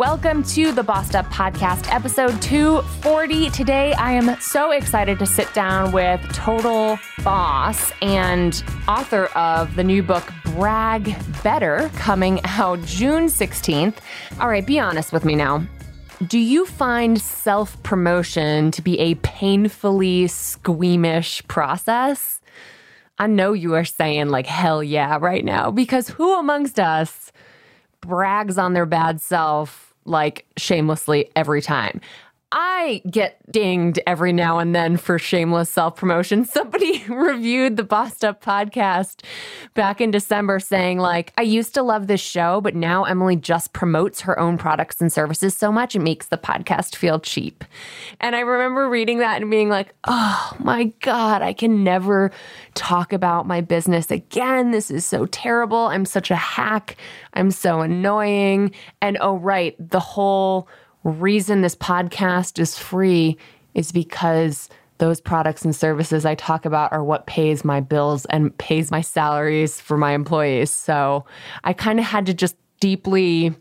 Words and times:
Welcome 0.00 0.42
to 0.42 0.72
the 0.72 0.82
Bossed 0.82 1.14
Up 1.14 1.26
Podcast, 1.26 1.92
episode 1.92 2.40
240. 2.40 3.50
Today, 3.50 3.92
I 3.92 4.12
am 4.12 4.34
so 4.40 4.70
excited 4.70 5.18
to 5.18 5.26
sit 5.26 5.52
down 5.52 5.92
with 5.92 6.22
Total 6.32 6.98
Boss 7.22 7.92
and 8.00 8.64
author 8.88 9.26
of 9.36 9.76
the 9.76 9.84
new 9.84 10.02
book, 10.02 10.32
Brag 10.42 11.14
Better, 11.42 11.90
coming 11.96 12.40
out 12.44 12.80
June 12.86 13.26
16th. 13.26 13.96
All 14.40 14.48
right, 14.48 14.66
be 14.66 14.78
honest 14.80 15.12
with 15.12 15.26
me 15.26 15.34
now. 15.34 15.66
Do 16.26 16.38
you 16.38 16.64
find 16.64 17.20
self 17.20 17.80
promotion 17.82 18.70
to 18.70 18.80
be 18.80 18.98
a 19.00 19.16
painfully 19.16 20.28
squeamish 20.28 21.46
process? 21.46 22.40
I 23.18 23.26
know 23.26 23.52
you 23.52 23.74
are 23.74 23.84
saying, 23.84 24.30
like, 24.30 24.46
hell 24.46 24.82
yeah, 24.82 25.18
right 25.20 25.44
now, 25.44 25.70
because 25.70 26.08
who 26.08 26.38
amongst 26.38 26.80
us 26.80 27.32
brags 28.00 28.56
on 28.56 28.72
their 28.72 28.86
bad 28.86 29.20
self 29.20 29.89
like 30.04 30.46
shamelessly 30.56 31.30
every 31.36 31.62
time. 31.62 32.00
I 32.52 33.00
get 33.08 33.40
dinged 33.52 34.00
every 34.08 34.32
now 34.32 34.58
and 34.58 34.74
then 34.74 34.96
for 34.96 35.20
shameless 35.20 35.70
self 35.70 35.94
promotion. 35.94 36.44
Somebody 36.44 37.04
reviewed 37.08 37.76
the 37.76 37.84
Bossed 37.84 38.24
Up 38.24 38.42
podcast 38.42 39.22
back 39.74 40.00
in 40.00 40.10
December 40.10 40.58
saying, 40.58 40.98
like, 40.98 41.32
I 41.38 41.42
used 41.42 41.74
to 41.74 41.82
love 41.82 42.08
this 42.08 42.20
show, 42.20 42.60
but 42.60 42.74
now 42.74 43.04
Emily 43.04 43.36
just 43.36 43.72
promotes 43.72 44.22
her 44.22 44.36
own 44.36 44.58
products 44.58 45.00
and 45.00 45.12
services 45.12 45.56
so 45.56 45.70
much 45.70 45.94
it 45.94 46.00
makes 46.00 46.26
the 46.26 46.36
podcast 46.36 46.96
feel 46.96 47.20
cheap. 47.20 47.64
And 48.18 48.34
I 48.34 48.40
remember 48.40 48.88
reading 48.88 49.18
that 49.18 49.40
and 49.40 49.50
being 49.50 49.68
like, 49.68 49.94
oh 50.08 50.52
my 50.58 50.84
God, 51.02 51.42
I 51.42 51.52
can 51.52 51.84
never 51.84 52.32
talk 52.74 53.12
about 53.12 53.46
my 53.46 53.60
business 53.60 54.10
again. 54.10 54.72
This 54.72 54.90
is 54.90 55.06
so 55.06 55.26
terrible. 55.26 55.86
I'm 55.86 56.04
such 56.04 56.32
a 56.32 56.36
hack. 56.36 56.96
I'm 57.34 57.52
so 57.52 57.80
annoying. 57.80 58.72
And 59.00 59.18
oh, 59.20 59.36
right, 59.36 59.76
the 59.78 60.00
whole 60.00 60.68
reason 61.04 61.60
this 61.60 61.74
podcast 61.74 62.58
is 62.58 62.78
free 62.78 63.36
is 63.74 63.92
because 63.92 64.68
those 64.98 65.20
products 65.20 65.64
and 65.64 65.74
services 65.74 66.26
I 66.26 66.34
talk 66.34 66.66
about 66.66 66.92
are 66.92 67.02
what 67.02 67.26
pays 67.26 67.64
my 67.64 67.80
bills 67.80 68.26
and 68.26 68.56
pays 68.58 68.90
my 68.90 69.00
salaries 69.00 69.80
for 69.80 69.96
my 69.96 70.12
employees. 70.12 70.70
So 70.70 71.24
I 71.64 71.72
kind 71.72 71.98
of 71.98 72.04
had 72.04 72.26
to 72.26 72.34
just 72.34 72.56
deeply 72.80 73.54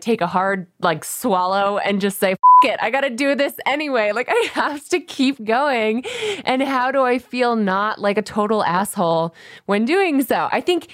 take 0.00 0.20
a 0.20 0.26
hard 0.26 0.66
like 0.80 1.04
swallow 1.04 1.78
and 1.78 2.00
just 2.00 2.18
say 2.18 2.34
it 2.64 2.78
i 2.80 2.90
gotta 2.90 3.10
do 3.10 3.34
this 3.34 3.54
anyway. 3.66 4.12
Like 4.12 4.28
i 4.28 4.48
have 4.52 4.88
to 4.88 5.00
keep 5.00 5.42
going. 5.44 6.04
And 6.44 6.62
how 6.62 6.90
do 6.90 7.02
i 7.02 7.18
feel 7.18 7.56
not 7.56 8.00
like 8.00 8.18
a 8.18 8.22
total 8.22 8.64
asshole 8.64 9.34
when 9.66 9.84
doing 9.84 10.22
so? 10.22 10.48
I 10.50 10.60
think 10.60 10.88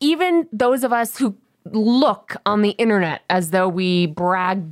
even 0.00 0.46
those 0.52 0.84
of 0.84 0.92
us 0.92 1.16
who 1.16 1.36
look 1.66 2.36
on 2.44 2.62
the 2.62 2.70
internet 2.70 3.22
as 3.30 3.50
though 3.50 3.68
we 3.68 4.06
brag 4.06 4.64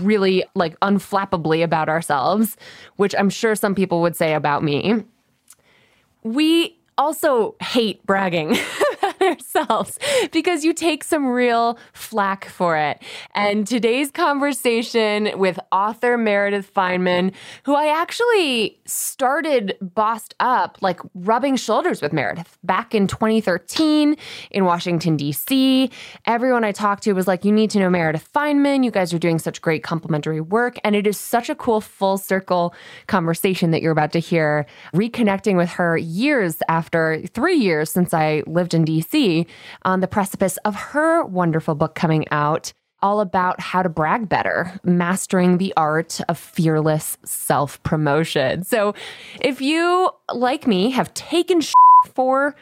really 0.00 0.44
like 0.54 0.78
unflappably 0.80 1.62
about 1.62 1.88
ourselves, 1.88 2.56
which 2.96 3.14
I'm 3.18 3.30
sure 3.30 3.54
some 3.54 3.74
people 3.74 4.00
would 4.02 4.16
say 4.16 4.34
about 4.34 4.62
me. 4.62 5.04
We 6.22 6.76
also 6.98 7.54
hate 7.60 8.04
bragging 8.06 8.56
ourselves 9.28 9.98
because 10.32 10.64
you 10.64 10.72
take 10.72 11.04
some 11.04 11.26
real 11.26 11.78
flack 11.92 12.46
for 12.46 12.76
it. 12.76 13.02
And 13.34 13.66
today's 13.66 14.10
conversation 14.10 15.30
with 15.38 15.58
author 15.70 16.16
Meredith 16.16 16.72
Fineman, 16.72 17.32
who 17.64 17.74
I 17.74 17.88
actually 17.88 18.78
started 18.86 19.76
bossed 19.80 20.34
up, 20.40 20.78
like 20.80 21.00
rubbing 21.14 21.56
shoulders 21.56 22.00
with 22.00 22.12
Meredith 22.12 22.58
back 22.64 22.94
in 22.94 23.06
2013 23.06 24.16
in 24.50 24.64
Washington, 24.64 25.16
D.C. 25.16 25.90
Everyone 26.26 26.64
I 26.64 26.72
talked 26.72 27.02
to 27.04 27.12
was 27.12 27.26
like, 27.26 27.44
You 27.44 27.52
need 27.52 27.70
to 27.70 27.78
know 27.78 27.90
Meredith 27.90 28.28
Fineman. 28.34 28.84
You 28.84 28.90
guys 28.90 29.12
are 29.12 29.18
doing 29.18 29.38
such 29.38 29.60
great 29.60 29.82
complimentary 29.82 30.40
work. 30.40 30.78
And 30.84 30.96
it 30.96 31.06
is 31.06 31.18
such 31.18 31.48
a 31.48 31.54
cool 31.54 31.80
full 31.80 32.18
circle 32.18 32.74
conversation 33.06 33.70
that 33.72 33.82
you're 33.82 33.92
about 33.92 34.12
to 34.12 34.18
hear, 34.18 34.66
reconnecting 34.94 35.56
with 35.56 35.70
her 35.70 35.96
years 35.96 36.58
after 36.68 37.22
three 37.28 37.56
years 37.56 37.90
since 37.90 38.14
I 38.14 38.42
lived 38.46 38.74
in 38.74 38.84
DC 38.84 39.17
on 39.82 40.00
the 40.00 40.08
precipice 40.08 40.56
of 40.58 40.74
her 40.74 41.24
wonderful 41.24 41.74
book 41.74 41.94
coming 41.94 42.26
out 42.30 42.72
all 43.00 43.20
about 43.20 43.60
how 43.60 43.82
to 43.82 43.88
brag 43.88 44.28
better, 44.28 44.78
mastering 44.82 45.58
the 45.58 45.72
art 45.76 46.20
of 46.28 46.38
fearless 46.38 47.16
self 47.24 47.82
promotion. 47.82 48.64
So, 48.64 48.94
if 49.40 49.60
you, 49.60 50.10
like 50.32 50.66
me, 50.66 50.90
have 50.90 51.14
taken 51.14 51.60
for 52.06 52.56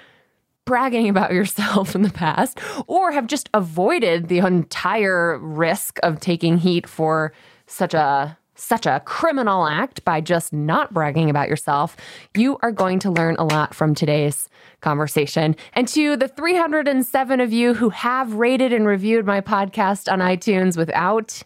bragging 0.64 1.08
about 1.08 1.32
yourself 1.32 1.94
in 1.94 2.02
the 2.02 2.10
past, 2.10 2.58
or 2.86 3.12
have 3.12 3.26
just 3.26 3.48
avoided 3.54 4.28
the 4.28 4.38
entire 4.38 5.38
risk 5.38 5.98
of 6.02 6.20
taking 6.20 6.58
heat 6.58 6.86
for 6.86 7.32
such 7.66 7.94
a 7.94 8.36
such 8.56 8.86
a 8.86 9.00
criminal 9.04 9.66
act 9.66 10.04
by 10.04 10.20
just 10.20 10.52
not 10.52 10.92
bragging 10.92 11.30
about 11.30 11.48
yourself, 11.48 11.96
you 12.34 12.58
are 12.62 12.72
going 12.72 12.98
to 13.00 13.10
learn 13.10 13.36
a 13.38 13.44
lot 13.44 13.74
from 13.74 13.94
today's 13.94 14.48
conversation. 14.80 15.54
And 15.74 15.86
to 15.88 16.16
the 16.16 16.28
307 16.28 17.40
of 17.40 17.52
you 17.52 17.74
who 17.74 17.90
have 17.90 18.34
rated 18.34 18.72
and 18.72 18.86
reviewed 18.86 19.26
my 19.26 19.40
podcast 19.40 20.10
on 20.10 20.20
iTunes 20.20 20.76
without 20.76 21.42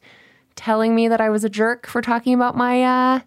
telling 0.57 0.95
me 0.95 1.09
that 1.09 1.21
I 1.21 1.31
was 1.31 1.45
a 1.45 1.51
jerk 1.51 1.87
for 1.87 2.03
talking 2.03 2.35
about 2.35 2.57
my 2.57 2.83
uh, 2.83 3.21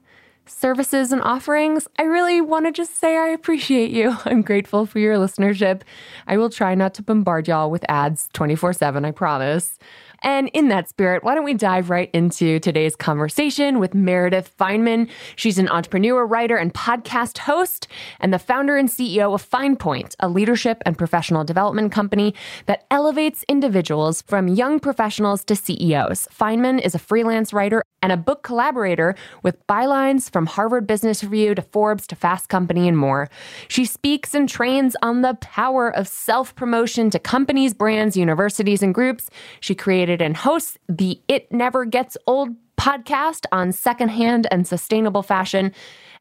services 0.45 1.11
and 1.11 1.21
offerings, 1.21 1.88
I 1.97 2.03
really 2.03 2.41
want 2.41 2.65
to 2.65 2.71
just 2.71 3.00
say 3.00 3.17
I 3.17 3.27
appreciate 3.27 3.91
you. 3.91 4.17
I'm 4.25 4.41
grateful 4.41 4.85
for 4.85 5.00
your 5.00 5.15
listenership. 5.15 5.81
I 6.27 6.38
will 6.38 6.50
try 6.50 6.75
not 6.75 6.94
to 6.95 7.03
bombard 7.03 7.47
y'all 7.47 7.71
with 7.71 7.85
ads 7.89 8.29
24 8.33 8.73
7, 8.73 9.05
I 9.05 9.11
promise. 9.11 9.77
And 10.23 10.50
in 10.53 10.69
that 10.69 10.88
spirit, 10.88 11.23
why 11.23 11.35
don't 11.35 11.44
we 11.44 11.53
dive 11.53 11.89
right 11.89 12.09
into 12.13 12.59
today's 12.59 12.95
conversation 12.95 13.79
with 13.79 13.94
Meredith 13.94 14.56
Fineman? 14.57 15.09
She's 15.35 15.59
an 15.59 15.67
entrepreneur, 15.67 16.25
writer, 16.25 16.56
and 16.56 16.73
podcast 16.73 17.39
host, 17.39 17.88
and 18.22 18.33
the 18.33 18.39
founder 18.39 18.78
and 18.78 18.88
CEO 18.88 19.33
of 19.33 19.47
FinePoint, 19.47 20.16
a 20.22 20.29
leadership 20.29 20.81
and 20.85 20.97
professional 20.97 21.44
development 21.44 21.91
company 21.91 22.33
that 22.67 22.85
elevates 22.89 23.44
individuals 23.50 24.22
from 24.22 24.47
young 24.47 24.79
professionals 24.79 25.44
to 25.44 25.56
CEOs. 25.56 26.28
Fineman 26.33 26.79
is 26.79 26.95
a 26.95 27.00
freelance 27.00 27.51
writer 27.51 27.83
and 28.01 28.12
a 28.12 28.17
book 28.17 28.44
collaborator 28.44 29.16
with 29.44 29.66
bylines 29.67 30.29
from 30.29 30.45
Harvard 30.45 30.85
Business 30.85 31.23
Review 31.23 31.56
to 31.56 31.62
Forbes 31.62 32.06
to 32.07 32.16
Fast 32.16 32.50
Company 32.50 32.88
and 32.88 32.97
more. 32.97 33.29
She 33.69 33.85
speaks 33.85 34.35
and 34.35 34.47
trains 34.47 34.95
on 35.01 35.22
the 35.22 35.35
power 35.35 35.89
of 35.89 36.07
self 36.07 36.53
promotion 36.53 37.09
to 37.12 37.19
companies, 37.19 37.73
brands, 37.73 38.17
universities, 38.17 38.83
and 38.83 38.94
groups. 38.94 39.30
She 39.62 39.74
created 39.74 40.12
created 40.13 40.25
and 40.25 40.38
hosts 40.38 40.77
the 40.88 41.19
It 41.27 41.51
Never 41.51 41.86
Gets 41.86 42.18
Old 42.27 42.50
podcast 42.77 43.45
on 43.51 43.71
secondhand 43.71 44.48
and 44.51 44.68
sustainable 44.68 45.24
fashion. 45.24 45.71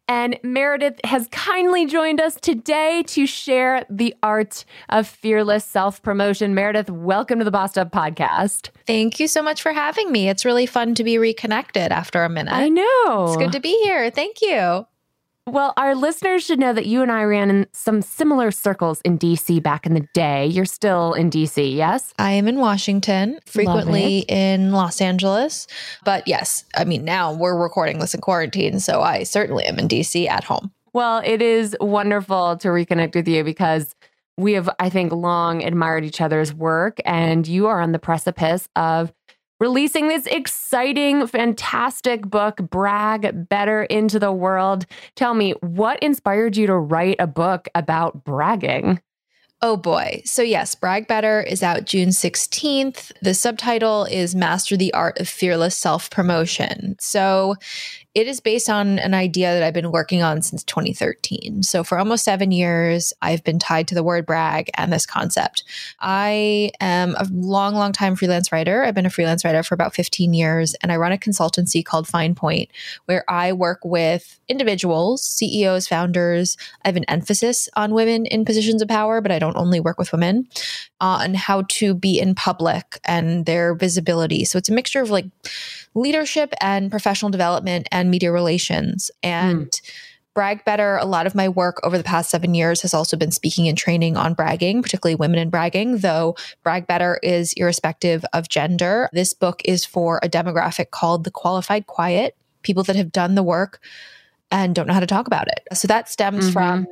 And 0.09 0.39
Meredith 0.43 0.99
has 1.05 1.29
kindly 1.31 1.87
joined 1.87 2.21
us 2.21 2.37
today 2.37 3.05
to 3.09 3.27
share 3.27 3.85
the 3.89 4.15
art 4.23 4.65
of 4.89 5.06
fearless 5.06 5.65
self 5.65 6.03
promotion. 6.03 6.55
Meredith, 6.55 6.91
welcome 6.91 7.39
to 7.39 7.44
the 7.44 7.50
Bossed 7.50 7.79
Up 7.79 7.93
podcast. 7.93 8.71
Thank 8.87 9.21
you 9.21 9.29
so 9.29 9.43
much 9.43 9.62
for 9.62 9.73
having 9.73 10.11
me. 10.11 10.29
It's 10.29 10.44
really 10.44 10.67
fun 10.67 10.94
to 10.97 11.05
be 11.05 11.19
reconnected 11.19 11.93
after 11.93 12.25
a 12.25 12.29
minute. 12.29 12.55
I 12.55 12.69
know. 12.69 13.27
It's 13.29 13.37
good 13.37 13.53
to 13.53 13.61
be 13.61 13.79
here. 13.85 14.11
Thank 14.11 14.41
you. 14.43 14.87
Well, 15.49 15.73
our 15.77 15.97
listeners 15.97 16.44
should 16.44 16.61
know 16.61 16.73
that 16.73 16.87
you 16.87 17.03
and 17.03 17.11
I 17.11 17.25
ran 17.25 17.50
in 17.50 17.67
some 17.73 18.00
similar 18.00 18.53
circles 18.53 19.00
in 19.00 19.19
DC 19.19 19.61
back 19.61 19.87
in 19.87 19.94
the 19.94 20.06
day. 20.15 20.47
You're 20.47 20.65
still 20.65 21.15
in 21.15 21.31
DC, 21.31 21.75
yes? 21.75 22.15
I 22.17 22.31
am 22.31 22.47
in 22.47 22.59
Washington, 22.59 23.41
frequently 23.44 24.21
in 24.29 24.71
Los 24.71 25.00
Angeles. 25.00 25.67
But 26.05 26.29
yes, 26.29 26.65
I 26.77 26.85
mean, 26.85 27.05
now 27.05 27.33
we're 27.33 27.61
recording 27.61 27.99
this 27.99 28.15
in 28.15 28.21
quarantine. 28.21 28.79
So 28.79 29.03
I 29.03 29.25
certainly 29.25 29.65
am 29.65 29.81
in 29.81 29.89
DC 29.89 30.29
at 30.29 30.44
home. 30.44 30.71
Well, 30.93 31.21
it 31.25 31.43
is 31.43 31.77
wonderful 31.81 32.56
to 32.59 32.69
reconnect 32.69 33.17
with 33.17 33.27
you 33.27 33.43
because 33.43 33.97
we 34.37 34.53
have, 34.53 34.71
I 34.79 34.91
think, 34.91 35.12
long 35.12 35.65
admired 35.65 36.05
each 36.05 36.21
other's 36.21 36.55
work, 36.55 37.00
and 37.05 37.47
you 37.49 37.67
are 37.67 37.81
on 37.81 37.93
the 37.93 37.99
precipice 37.99 38.69
of 38.77 39.12
releasing 39.62 40.09
this 40.09 40.26
exciting, 40.26 41.25
fantastic 41.25 42.29
book, 42.29 42.56
Brag 42.56 43.49
Better 43.49 43.85
into 43.85 44.19
the 44.19 44.32
World. 44.32 44.87
Tell 45.14 45.35
me, 45.35 45.53
what 45.61 46.00
inspired 46.00 46.56
you 46.56 46.67
to 46.67 46.76
write 46.76 47.14
a 47.20 47.29
book 47.29 47.69
about 47.76 48.25
bragging? 48.25 49.00
Oh 49.61 49.76
boy. 49.76 50.23
So, 50.25 50.43
yes, 50.43 50.75
Brag 50.75 51.06
Better 51.06 51.41
is 51.41 51.62
out 51.62 51.85
June 51.85 52.09
16th. 52.09 53.12
The 53.23 53.35
subtitle 53.35 54.03
is 54.06 54.35
Master 54.35 54.76
the 54.76 54.93
Art 54.94 55.20
of 55.20 55.29
Fearless 55.29 55.76
Self 55.76 56.11
Promotion. 56.11 56.97
So, 56.99 57.55
it 58.14 58.26
is 58.26 58.41
based 58.41 58.69
on 58.69 58.99
an 58.99 59.14
idea 59.14 59.55
that 59.55 59.62
I've 59.62 59.73
been 59.73 59.91
working 59.91 60.23
on 60.23 60.43
since 60.43 60.62
2013. 60.64 61.62
So, 61.62 61.82
for 61.82 61.99
almost 61.99 62.25
seven 62.25 62.50
years, 62.50 63.14
I've 63.23 63.43
been 63.43 63.59
tied 63.59 63.88
to 63.88 63.94
the 63.94 64.03
word 64.03 64.26
brag 64.26 64.70
and 64.75 64.93
this 64.93 65.06
concept. 65.06 65.64
I 66.00 66.73
am 66.81 67.14
a 67.17 67.26
long, 67.31 67.75
long 67.75 67.93
time 67.93 68.14
freelance 68.14 68.53
writer. 68.53 68.85
I've 68.85 68.94
been 68.94 69.06
a 69.06 69.11
freelance 69.11 69.44
writer 69.44 69.62
for 69.62 69.75
about 69.75 69.94
15 69.94 70.35
years, 70.35 70.75
and 70.82 70.93
I 70.93 70.97
run 70.97 71.12
a 71.12 71.17
consultancy 71.17 71.82
called 71.82 72.06
Fine 72.06 72.35
Point, 72.35 72.70
where 73.06 73.25
I 73.31 73.55
work 73.55 73.81
with 73.82 74.38
individuals, 74.47 75.23
CEOs, 75.23 75.88
founders. 75.88 76.58
I 76.85 76.88
have 76.88 76.97
an 76.97 77.05
emphasis 77.08 77.69
on 77.76 77.94
women 77.94 78.26
in 78.26 78.44
positions 78.44 78.82
of 78.82 78.88
power, 78.88 79.23
but 79.23 79.32
I 79.32 79.38
don't 79.38 79.56
only 79.56 79.81
work 79.81 79.99
with 79.99 80.12
women, 80.12 80.49
uh, 81.00 81.20
on 81.23 81.32
how 81.32 81.62
to 81.62 81.94
be 81.94 82.20
in 82.20 82.35
public 82.35 83.00
and 83.05 83.47
their 83.47 83.75
visibility. 83.75 84.44
So, 84.44 84.58
it's 84.58 84.69
a 84.69 84.75
mixture 84.75 85.00
of 85.00 85.08
like, 85.08 85.26
leadership 85.94 86.53
and 86.61 86.91
professional 86.91 87.31
development 87.31 87.89
and 87.93 88.11
media 88.11 88.33
relations. 88.33 89.11
And 89.23 89.67
mm. 89.67 89.91
Brag 90.35 90.65
Better, 90.65 90.97
a 90.97 91.05
lot 91.05 91.27
of 91.27 91.35
my 91.35 91.49
work 91.49 91.79
over 91.83 91.99
the 91.99 92.05
past 92.05 92.31
seven 92.31 92.55
years 92.55 92.81
has 92.81 92.94
also 92.94 93.17
been 93.17 93.31
speaking 93.31 93.69
and 93.69 93.77
training 93.77 94.17
on 94.17 94.33
bragging, 94.33 94.83
particularly 94.83 95.15
women 95.15 95.39
in 95.39 95.50
bragging, 95.50 95.99
though 95.99 96.37
Brag 96.62 96.87
Better 96.87 97.21
is 97.23 97.53
irrespective 97.55 98.25
of 98.33 98.49
gender. 98.49 99.11
This 99.12 99.35
book 99.35 99.61
is 99.67 99.85
for 99.85 100.21
a 100.23 100.29
demographic 100.29 100.91
called 100.91 101.25
the 101.25 101.31
qualified 101.31 101.87
quiet, 101.87 102.35
people 102.62 102.83
that 102.85 102.97
have 102.97 103.12
done 103.12 103.35
the 103.35 103.43
work 103.43 103.81
and 104.50 104.75
don't 104.75 104.87
know 104.87 104.94
how 104.94 105.00
to 105.00 105.06
talk 105.06 105.27
about 105.27 105.49
it. 105.49 105.67
So 105.75 105.87
that 105.89 106.09
stems 106.09 106.44
mm-hmm. 106.44 106.53
from 106.53 106.87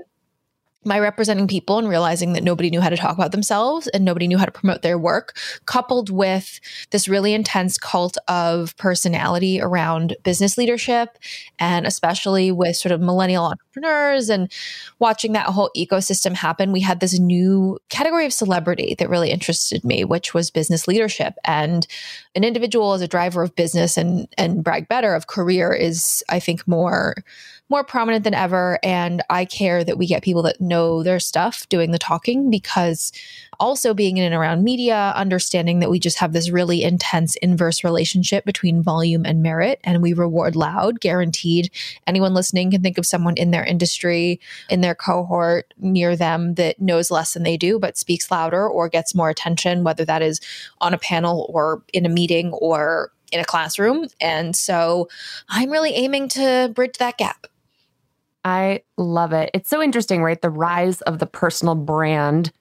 my 0.84 0.98
representing 0.98 1.46
people 1.46 1.78
and 1.78 1.88
realizing 1.88 2.32
that 2.32 2.42
nobody 2.42 2.70
knew 2.70 2.80
how 2.80 2.88
to 2.88 2.96
talk 2.96 3.14
about 3.14 3.32
themselves 3.32 3.86
and 3.88 4.04
nobody 4.04 4.26
knew 4.26 4.38
how 4.38 4.46
to 4.46 4.50
promote 4.50 4.80
their 4.80 4.98
work, 4.98 5.36
coupled 5.66 6.08
with 6.08 6.58
this 6.90 7.06
really 7.06 7.34
intense 7.34 7.76
cult 7.76 8.16
of 8.28 8.74
personality 8.78 9.60
around 9.60 10.16
business 10.22 10.56
leadership, 10.56 11.18
and 11.58 11.86
especially 11.86 12.50
with 12.50 12.76
sort 12.76 12.92
of 12.92 13.00
millennial 13.00 13.44
entrepreneurs 13.44 14.30
and 14.30 14.50
watching 14.98 15.32
that 15.32 15.46
whole 15.46 15.70
ecosystem 15.76 16.34
happen, 16.34 16.72
we 16.72 16.80
had 16.80 17.00
this 17.00 17.18
new 17.18 17.78
category 17.90 18.24
of 18.24 18.32
celebrity 18.32 18.94
that 18.98 19.10
really 19.10 19.30
interested 19.30 19.84
me, 19.84 20.04
which 20.04 20.32
was 20.32 20.50
business 20.50 20.88
leadership. 20.88 21.34
And 21.44 21.86
an 22.34 22.42
individual 22.42 22.94
as 22.94 23.02
a 23.02 23.08
driver 23.08 23.42
of 23.42 23.54
business 23.54 23.98
and 23.98 24.26
and 24.38 24.64
brag 24.64 24.88
better 24.88 25.14
of 25.14 25.26
career 25.26 25.72
is, 25.72 26.22
I 26.28 26.40
think, 26.40 26.66
more 26.66 27.16
more 27.70 27.84
prominent 27.84 28.24
than 28.24 28.34
ever. 28.34 28.78
And 28.82 29.22
I 29.30 29.44
care 29.44 29.84
that 29.84 29.96
we 29.96 30.06
get 30.06 30.22
people 30.22 30.42
that 30.42 30.60
know 30.60 31.02
their 31.02 31.20
stuff 31.20 31.68
doing 31.68 31.92
the 31.92 31.98
talking 31.98 32.50
because 32.50 33.12
also 33.60 33.94
being 33.94 34.16
in 34.16 34.24
and 34.24 34.34
around 34.34 34.64
media, 34.64 35.12
understanding 35.14 35.78
that 35.78 35.90
we 35.90 36.00
just 36.00 36.18
have 36.18 36.32
this 36.32 36.50
really 36.50 36.82
intense 36.82 37.36
inverse 37.36 37.84
relationship 37.84 38.44
between 38.44 38.82
volume 38.82 39.24
and 39.24 39.42
merit, 39.42 39.78
and 39.84 40.02
we 40.02 40.14
reward 40.14 40.56
loud, 40.56 40.98
guaranteed. 40.98 41.70
Anyone 42.06 42.34
listening 42.34 42.70
can 42.70 42.82
think 42.82 42.98
of 42.98 43.06
someone 43.06 43.36
in 43.36 43.50
their 43.50 43.64
industry, 43.64 44.40
in 44.70 44.80
their 44.80 44.94
cohort 44.94 45.72
near 45.78 46.16
them 46.16 46.54
that 46.54 46.80
knows 46.80 47.10
less 47.10 47.34
than 47.34 47.42
they 47.42 47.58
do, 47.58 47.78
but 47.78 47.98
speaks 47.98 48.30
louder 48.30 48.66
or 48.66 48.88
gets 48.88 49.14
more 49.14 49.28
attention, 49.28 49.84
whether 49.84 50.04
that 50.06 50.22
is 50.22 50.40
on 50.80 50.94
a 50.94 50.98
panel 50.98 51.50
or 51.52 51.82
in 51.92 52.06
a 52.06 52.10
meeting 52.10 52.52
or 52.52 53.12
in 53.30 53.40
a 53.40 53.44
classroom. 53.44 54.08
And 54.20 54.56
so 54.56 55.08
I'm 55.48 55.70
really 55.70 55.92
aiming 55.92 56.28
to 56.30 56.72
bridge 56.74 56.96
that 56.98 57.18
gap. 57.18 57.46
I 58.44 58.82
love 58.96 59.32
it. 59.32 59.50
It's 59.52 59.68
so 59.68 59.82
interesting, 59.82 60.22
right? 60.22 60.40
The 60.40 60.50
rise 60.50 61.00
of 61.02 61.18
the 61.18 61.26
personal 61.26 61.74
brand 61.74 62.52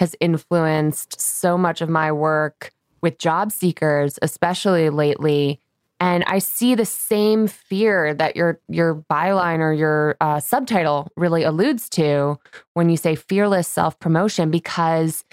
has 0.00 0.16
influenced 0.20 1.20
so 1.20 1.58
much 1.58 1.80
of 1.80 1.88
my 1.88 2.10
work 2.12 2.72
with 3.02 3.18
job 3.18 3.52
seekers, 3.52 4.18
especially 4.22 4.90
lately. 4.90 5.60
And 6.00 6.22
I 6.24 6.38
see 6.38 6.74
the 6.74 6.84
same 6.84 7.48
fear 7.48 8.14
that 8.14 8.36
your 8.36 8.60
your 8.68 9.04
byline 9.10 9.58
or 9.58 9.72
your 9.72 10.16
uh, 10.20 10.38
subtitle 10.38 11.10
really 11.16 11.42
alludes 11.42 11.88
to 11.90 12.38
when 12.74 12.88
you 12.88 12.96
say 12.96 13.16
fearless 13.16 13.66
self 13.66 13.98
promotion, 13.98 14.50
because 14.50 15.24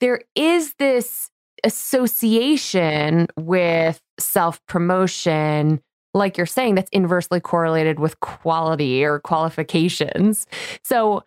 there 0.00 0.22
is 0.34 0.74
this 0.78 1.30
association 1.64 3.28
with 3.36 4.00
self 4.18 4.64
promotion 4.66 5.80
like 6.18 6.36
you're 6.36 6.46
saying, 6.46 6.74
that's 6.74 6.90
inversely 6.90 7.40
correlated 7.40 7.98
with 8.00 8.20
quality 8.20 9.04
or 9.04 9.20
qualifications. 9.20 10.46
So, 10.82 11.24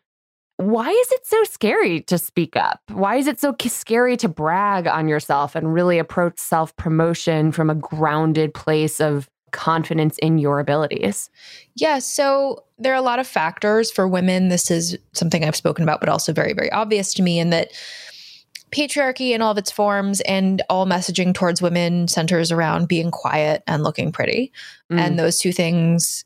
why 0.57 0.89
is 0.89 1.11
it 1.11 1.25
so 1.25 1.43
scary 1.45 2.01
to 2.01 2.19
speak 2.19 2.55
up? 2.55 2.81
Why 2.89 3.15
is 3.15 3.25
it 3.25 3.39
so 3.39 3.55
scary 3.65 4.15
to 4.17 4.29
brag 4.29 4.85
on 4.85 5.07
yourself 5.07 5.55
and 5.55 5.73
really 5.73 5.97
approach 5.97 6.37
self 6.37 6.75
promotion 6.75 7.51
from 7.51 7.71
a 7.71 7.75
grounded 7.75 8.53
place 8.53 9.01
of 9.01 9.27
confidence 9.51 10.19
in 10.19 10.37
your 10.37 10.59
abilities? 10.59 11.31
Yeah, 11.75 11.97
so 11.97 12.63
there 12.77 12.93
are 12.93 12.97
a 12.97 13.01
lot 13.01 13.17
of 13.17 13.25
factors 13.25 13.89
for 13.91 14.07
women. 14.07 14.49
This 14.49 14.69
is 14.69 14.97
something 15.13 15.43
I've 15.43 15.55
spoken 15.55 15.83
about, 15.83 15.99
but 15.99 16.09
also 16.09 16.31
very, 16.31 16.53
very 16.53 16.71
obvious 16.71 17.13
to 17.15 17.23
me 17.23 17.39
in 17.39 17.49
that 17.49 17.71
patriarchy 18.71 19.31
in 19.31 19.41
all 19.41 19.51
of 19.51 19.57
its 19.57 19.71
forms 19.71 20.21
and 20.21 20.61
all 20.69 20.85
messaging 20.85 21.33
towards 21.33 21.61
women 21.61 22.07
centers 22.07 22.51
around 22.51 22.87
being 22.87 23.11
quiet 23.11 23.63
and 23.67 23.83
looking 23.83 24.11
pretty. 24.11 24.51
Mm. 24.91 24.99
And 24.99 25.19
those 25.19 25.39
two 25.39 25.51
things 25.51 26.25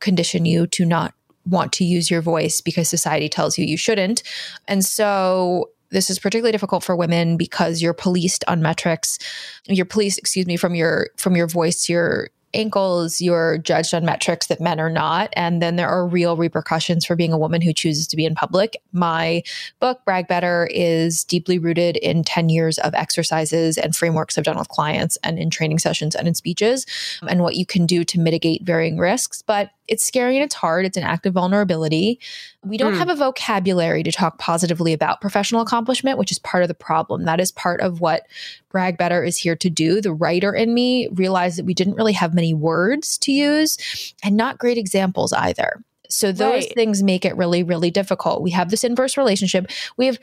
condition 0.00 0.44
you 0.44 0.66
to 0.66 0.84
not 0.84 1.14
want 1.46 1.72
to 1.72 1.84
use 1.84 2.10
your 2.10 2.20
voice 2.20 2.60
because 2.60 2.88
society 2.88 3.28
tells 3.28 3.56
you 3.56 3.64
you 3.64 3.76
shouldn't. 3.76 4.22
And 4.66 4.84
so 4.84 5.70
this 5.90 6.10
is 6.10 6.18
particularly 6.18 6.52
difficult 6.52 6.82
for 6.82 6.96
women 6.96 7.36
because 7.36 7.80
you're 7.80 7.94
policed 7.94 8.44
on 8.48 8.60
metrics. 8.60 9.18
You're 9.66 9.86
policed, 9.86 10.18
excuse 10.18 10.46
me, 10.46 10.56
from 10.56 10.74
your 10.74 11.10
from 11.16 11.36
your 11.36 11.46
voice 11.46 11.84
to 11.84 11.92
your 11.92 12.30
ankles, 12.54 13.20
you're 13.20 13.58
judged 13.58 13.92
on 13.94 14.04
metrics 14.04 14.46
that 14.46 14.60
men 14.60 14.80
are 14.80 14.90
not. 14.90 15.30
And 15.34 15.60
then 15.60 15.76
there 15.76 15.88
are 15.88 16.06
real 16.06 16.36
repercussions 16.36 17.04
for 17.04 17.16
being 17.16 17.32
a 17.32 17.38
woman 17.38 17.60
who 17.60 17.72
chooses 17.72 18.06
to 18.08 18.16
be 18.16 18.24
in 18.24 18.34
public. 18.34 18.76
My 18.92 19.42
book, 19.80 20.00
Brag 20.04 20.28
Better, 20.28 20.68
is 20.70 21.24
deeply 21.24 21.58
rooted 21.58 21.96
in 21.98 22.24
10 22.24 22.48
years 22.48 22.78
of 22.78 22.94
exercises 22.94 23.76
and 23.76 23.94
frameworks 23.94 24.38
I've 24.38 24.44
done 24.44 24.58
with 24.58 24.68
clients 24.68 25.18
and 25.22 25.38
in 25.38 25.50
training 25.50 25.78
sessions 25.78 26.14
and 26.14 26.26
in 26.26 26.34
speeches 26.34 26.86
um, 27.22 27.28
and 27.28 27.42
what 27.42 27.56
you 27.56 27.66
can 27.66 27.86
do 27.86 28.04
to 28.04 28.20
mitigate 28.20 28.62
varying 28.62 28.98
risks. 28.98 29.42
But 29.42 29.70
it's 29.88 30.04
scary 30.04 30.36
and 30.36 30.44
it's 30.44 30.54
hard. 30.54 30.86
It's 30.86 30.96
an 30.96 31.02
act 31.02 31.26
of 31.26 31.34
vulnerability. 31.34 32.18
We 32.64 32.76
don't 32.76 32.94
mm. 32.94 32.98
have 32.98 33.08
a 33.08 33.14
vocabulary 33.14 34.02
to 34.02 34.12
talk 34.12 34.38
positively 34.38 34.92
about 34.92 35.20
professional 35.20 35.60
accomplishment, 35.60 36.18
which 36.18 36.32
is 36.32 36.38
part 36.38 36.62
of 36.62 36.68
the 36.68 36.74
problem. 36.74 37.24
That 37.24 37.40
is 37.40 37.52
part 37.52 37.80
of 37.80 38.00
what 38.00 38.26
Brag 38.70 38.98
Better 38.98 39.22
is 39.22 39.38
here 39.38 39.56
to 39.56 39.70
do. 39.70 40.00
The 40.00 40.12
writer 40.12 40.52
in 40.52 40.74
me 40.74 41.08
realized 41.12 41.58
that 41.58 41.66
we 41.66 41.74
didn't 41.74 41.94
really 41.94 42.12
have 42.14 42.34
many 42.34 42.54
words 42.54 43.18
to 43.18 43.32
use 43.32 44.14
and 44.22 44.36
not 44.36 44.58
great 44.58 44.78
examples 44.78 45.32
either. 45.32 45.82
So 46.08 46.32
those 46.32 46.64
right. 46.64 46.74
things 46.74 47.02
make 47.02 47.24
it 47.24 47.36
really, 47.36 47.62
really 47.62 47.90
difficult. 47.90 48.42
We 48.42 48.50
have 48.52 48.70
this 48.70 48.84
inverse 48.84 49.16
relationship. 49.16 49.70
We 49.96 50.06
have 50.06 50.18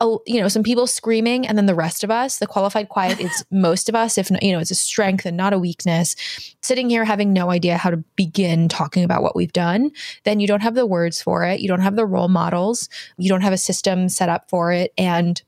a, 0.00 0.16
you 0.26 0.40
know, 0.40 0.48
some 0.48 0.62
people 0.62 0.86
screaming, 0.86 1.46
and 1.46 1.56
then 1.56 1.66
the 1.66 1.74
rest 1.74 2.04
of 2.04 2.10
us, 2.10 2.38
the 2.38 2.46
qualified 2.46 2.88
quiet 2.88 3.20
is 3.20 3.44
most 3.50 3.88
of 3.88 3.94
us, 3.94 4.18
if 4.18 4.30
you 4.42 4.52
know, 4.52 4.58
it's 4.58 4.70
a 4.70 4.74
strength 4.74 5.24
and 5.24 5.36
not 5.36 5.52
a 5.52 5.58
weakness. 5.58 6.16
Sitting 6.62 6.90
here 6.90 7.04
having 7.04 7.32
no 7.32 7.50
idea 7.50 7.76
how 7.76 7.90
to 7.90 7.98
begin 8.16 8.68
talking 8.68 9.04
about 9.04 9.22
what 9.22 9.36
we've 9.36 9.52
done, 9.52 9.90
then 10.24 10.40
you 10.40 10.46
don't 10.46 10.62
have 10.62 10.74
the 10.74 10.86
words 10.86 11.22
for 11.22 11.44
it. 11.44 11.60
You 11.60 11.68
don't 11.68 11.80
have 11.80 11.96
the 11.96 12.06
role 12.06 12.28
models. 12.28 12.88
You 13.16 13.28
don't 13.28 13.42
have 13.42 13.52
a 13.52 13.58
system 13.58 14.08
set 14.08 14.28
up 14.28 14.50
for 14.50 14.72
it. 14.72 14.92
And 14.98 15.40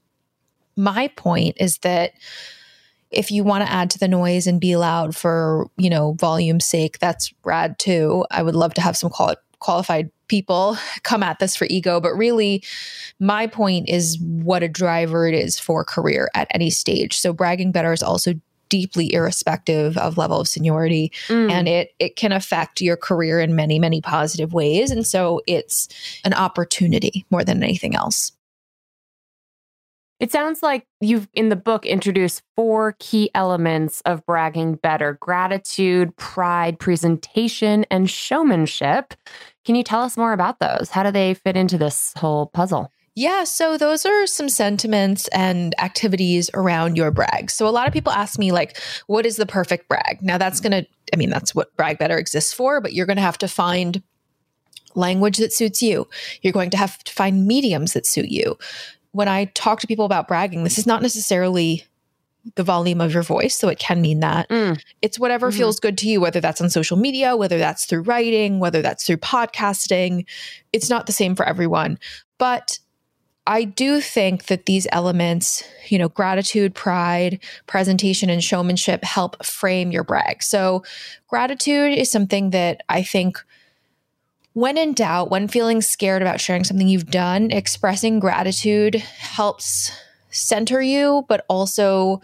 my 0.76 1.08
point 1.08 1.56
is 1.58 1.78
that 1.78 2.12
if 3.10 3.30
you 3.30 3.42
want 3.42 3.64
to 3.64 3.72
add 3.72 3.90
to 3.90 3.98
the 3.98 4.08
noise 4.08 4.46
and 4.46 4.60
be 4.60 4.76
loud 4.76 5.16
for, 5.16 5.70
you 5.76 5.90
know, 5.90 6.12
volume's 6.12 6.66
sake, 6.66 6.98
that's 6.98 7.32
rad 7.44 7.78
too. 7.78 8.24
I 8.30 8.42
would 8.42 8.54
love 8.54 8.74
to 8.74 8.80
have 8.80 8.96
some 8.96 9.10
quali- 9.10 9.36
qualified 9.58 10.10
people 10.28 10.76
come 11.02 11.22
at 11.22 11.38
this 11.38 11.56
for 11.56 11.66
ego, 11.70 12.00
but 12.00 12.12
really, 12.12 12.62
my 13.18 13.46
point 13.46 13.88
is 13.88 14.18
what 14.20 14.62
a 14.62 14.68
driver 14.68 15.26
it 15.26 15.34
is 15.34 15.58
for 15.58 15.84
career 15.84 16.28
at 16.34 16.48
any 16.50 16.70
stage. 16.70 17.18
So, 17.18 17.32
bragging 17.32 17.72
better 17.72 17.92
is 17.92 18.02
also 18.02 18.34
deeply 18.68 19.12
irrespective 19.12 19.96
of 19.96 20.18
level 20.18 20.40
of 20.40 20.48
seniority 20.48 21.10
mm. 21.28 21.50
and 21.50 21.68
it 21.68 21.94
it 21.98 22.16
can 22.16 22.32
affect 22.32 22.80
your 22.80 22.96
career 22.96 23.40
in 23.40 23.54
many 23.54 23.78
many 23.78 24.00
positive 24.00 24.52
ways 24.52 24.90
and 24.90 25.06
so 25.06 25.40
it's 25.46 25.88
an 26.24 26.34
opportunity 26.34 27.24
more 27.30 27.42
than 27.44 27.62
anything 27.62 27.94
else 27.94 28.32
it 30.20 30.32
sounds 30.32 30.62
like 30.62 30.86
you've 31.00 31.28
in 31.32 31.48
the 31.48 31.56
book 31.56 31.86
introduced 31.86 32.42
four 32.56 32.96
key 32.98 33.30
elements 33.34 34.00
of 34.02 34.24
bragging 34.26 34.74
better 34.74 35.14
gratitude, 35.20 36.16
pride, 36.16 36.78
presentation, 36.78 37.84
and 37.90 38.10
showmanship. 38.10 39.14
Can 39.64 39.74
you 39.74 39.84
tell 39.84 40.02
us 40.02 40.16
more 40.16 40.32
about 40.32 40.58
those? 40.58 40.90
How 40.90 41.02
do 41.02 41.10
they 41.10 41.34
fit 41.34 41.56
into 41.56 41.78
this 41.78 42.12
whole 42.16 42.46
puzzle? 42.46 42.90
Yeah, 43.14 43.44
so 43.44 43.76
those 43.76 44.06
are 44.06 44.26
some 44.28 44.48
sentiments 44.48 45.26
and 45.28 45.74
activities 45.80 46.50
around 46.54 46.96
your 46.96 47.10
brag. 47.10 47.50
So 47.50 47.66
a 47.66 47.70
lot 47.70 47.88
of 47.88 47.92
people 47.92 48.12
ask 48.12 48.38
me 48.38 48.52
like 48.52 48.78
what 49.06 49.26
is 49.26 49.36
the 49.36 49.46
perfect 49.46 49.88
brag? 49.88 50.22
Now 50.22 50.38
that's 50.38 50.60
going 50.60 50.72
to 50.72 50.88
I 51.12 51.16
mean 51.16 51.30
that's 51.30 51.54
what 51.54 51.76
brag 51.76 51.98
better 51.98 52.16
exists 52.16 52.52
for, 52.52 52.80
but 52.80 52.92
you're 52.92 53.06
going 53.06 53.16
to 53.16 53.22
have 53.22 53.38
to 53.38 53.48
find 53.48 54.02
language 54.94 55.38
that 55.38 55.52
suits 55.52 55.82
you. 55.82 56.08
You're 56.42 56.52
going 56.52 56.70
to 56.70 56.76
have 56.76 57.02
to 57.04 57.12
find 57.12 57.46
mediums 57.46 57.92
that 57.92 58.06
suit 58.06 58.28
you. 58.28 58.56
When 59.12 59.28
I 59.28 59.46
talk 59.46 59.80
to 59.80 59.86
people 59.86 60.04
about 60.04 60.28
bragging, 60.28 60.64
this 60.64 60.78
is 60.78 60.86
not 60.86 61.02
necessarily 61.02 61.84
the 62.54 62.62
volume 62.62 63.00
of 63.00 63.12
your 63.12 63.22
voice. 63.22 63.56
So 63.56 63.68
it 63.68 63.78
can 63.78 64.00
mean 64.00 64.20
that. 64.20 64.48
Mm. 64.48 64.80
It's 65.02 65.18
whatever 65.18 65.50
mm-hmm. 65.50 65.58
feels 65.58 65.80
good 65.80 65.98
to 65.98 66.08
you, 66.08 66.20
whether 66.20 66.40
that's 66.40 66.60
on 66.60 66.70
social 66.70 66.96
media, 66.96 67.36
whether 67.36 67.58
that's 67.58 67.84
through 67.84 68.02
writing, 68.02 68.58
whether 68.58 68.82
that's 68.82 69.04
through 69.04 69.18
podcasting. 69.18 70.24
It's 70.72 70.90
not 70.90 71.06
the 71.06 71.12
same 71.12 71.34
for 71.34 71.44
everyone. 71.44 71.98
But 72.38 72.78
I 73.46 73.64
do 73.64 74.02
think 74.02 74.46
that 74.46 74.66
these 74.66 74.86
elements, 74.92 75.64
you 75.88 75.98
know, 75.98 76.10
gratitude, 76.10 76.74
pride, 76.74 77.40
presentation, 77.66 78.28
and 78.28 78.44
showmanship 78.44 79.02
help 79.02 79.42
frame 79.44 79.90
your 79.90 80.04
brag. 80.04 80.42
So, 80.42 80.84
gratitude 81.28 81.96
is 81.96 82.10
something 82.10 82.50
that 82.50 82.82
I 82.90 83.02
think 83.02 83.42
when 84.52 84.76
in 84.76 84.92
doubt, 84.92 85.30
when 85.30 85.48
feeling 85.48 85.80
scared 85.80 86.22
about 86.22 86.40
sharing 86.40 86.64
something 86.64 86.88
you've 86.88 87.10
done, 87.10 87.50
expressing 87.50 88.18
gratitude 88.18 88.96
helps 88.96 89.92
center 90.30 90.82
you, 90.82 91.24
but 91.28 91.44
also 91.48 92.20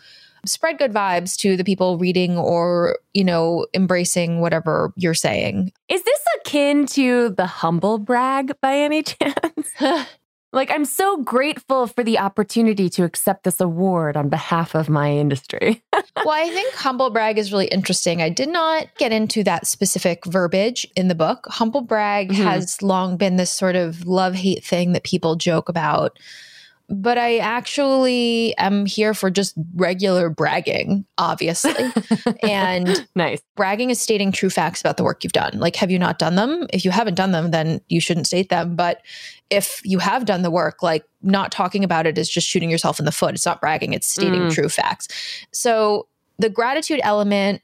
spread 0.47 0.79
good 0.79 0.93
vibes 0.93 1.37
to 1.37 1.57
the 1.57 1.65
people 1.65 1.99
reading 1.99 2.37
or, 2.37 2.99
you 3.13 3.25
know, 3.25 3.67
embracing 3.75 4.41
whatever 4.41 4.93
you're 4.97 5.15
saying. 5.15 5.73
Is 5.89 6.03
this 6.03 6.21
akin 6.41 6.87
to 6.87 7.31
the 7.31 7.47
humble 7.47 7.99
brag 7.99 8.53
by 8.61 8.79
any 8.79 9.03
chance? 9.03 9.73
Like, 10.55 10.71
I'm 10.71 10.85
so 10.85 11.17
grateful 11.17 11.89
for 11.89 12.05
the 12.05 12.21
opportunity 12.21 12.89
to 12.91 13.03
accept 13.03 13.43
this 13.43 13.61
award 13.61 14.17
on 14.17 14.29
behalf 14.29 14.77
of 14.77 14.89
my 14.89 15.11
industry. 15.11 15.83
well, 15.93 16.31
I 16.31 16.49
think 16.49 16.73
humble 16.75 17.11
brag 17.11 17.39
is 17.39 17.51
really 17.51 17.67
interesting. 17.67 18.23
I 18.23 18.29
did 18.29 18.49
not 18.49 18.87
get 18.97 19.11
into 19.11 19.43
that 19.43 19.67
specific 19.67 20.25
verbiage 20.25 20.87
in 20.95 21.09
the 21.09 21.17
book. 21.17 21.47
Humble 21.49 21.81
brag 21.81 22.31
mm-hmm. 22.31 22.45
has 22.45 22.81
long 22.81 23.17
been 23.17 23.35
this 23.35 23.51
sort 23.51 23.75
of 23.75 24.07
love 24.07 24.35
hate 24.35 24.65
thing 24.65 24.93
that 24.93 25.03
people 25.03 25.35
joke 25.35 25.69
about 25.69 26.21
but 26.89 27.17
I 27.17 27.39
actually 27.39 28.55
am 28.59 28.85
here 28.85 29.15
for 29.15 29.31
just 29.31 29.55
regular 29.75 30.29
bragging, 30.29 31.07
obviously. 31.17 31.93
and 32.43 33.07
nice. 33.15 33.41
Bragging 33.57 33.91
is 33.91 34.01
stating 34.01 34.33
true 34.33 34.51
facts 34.51 34.81
about 34.81 34.97
the 34.97 35.05
work 35.05 35.25
you've 35.25 35.33
done. 35.33 35.59
Like, 35.59 35.77
have 35.77 35.91
you 35.91 35.99
not 35.99 36.19
done 36.19 36.35
them? 36.35 36.67
If 36.73 36.85
you 36.85 36.91
haven't 36.91 37.15
done 37.15 37.33
them, 37.33 37.51
then 37.51 37.81
you 37.89 38.01
shouldn't 38.01 38.27
state 38.27 38.51
them. 38.51 38.77
But 38.77 39.03
if 39.51 39.81
you 39.85 39.99
have 39.99 40.27
done 40.27 40.43
the 40.43 40.51
work, 40.51 40.83
like 40.83 41.05
not 41.23 41.53
talking 41.53 41.85
about 41.85 42.07
it 42.07 42.19
is 42.19 42.29
just 42.29 42.47
shooting 42.47 42.71
yourself 42.71 42.99
in 42.99 43.05
the 43.05 43.13
foot. 43.13 43.35
It's 43.35 43.47
not 43.47 43.61
bragging, 43.61 43.93
it's 43.95 44.07
stating 44.07 44.43
mm. 44.43 44.53
true 44.53 44.69
facts. 44.69 45.09
So 45.53 46.07
the 46.39 46.51
gratitude 46.51 47.01
element 47.03 47.63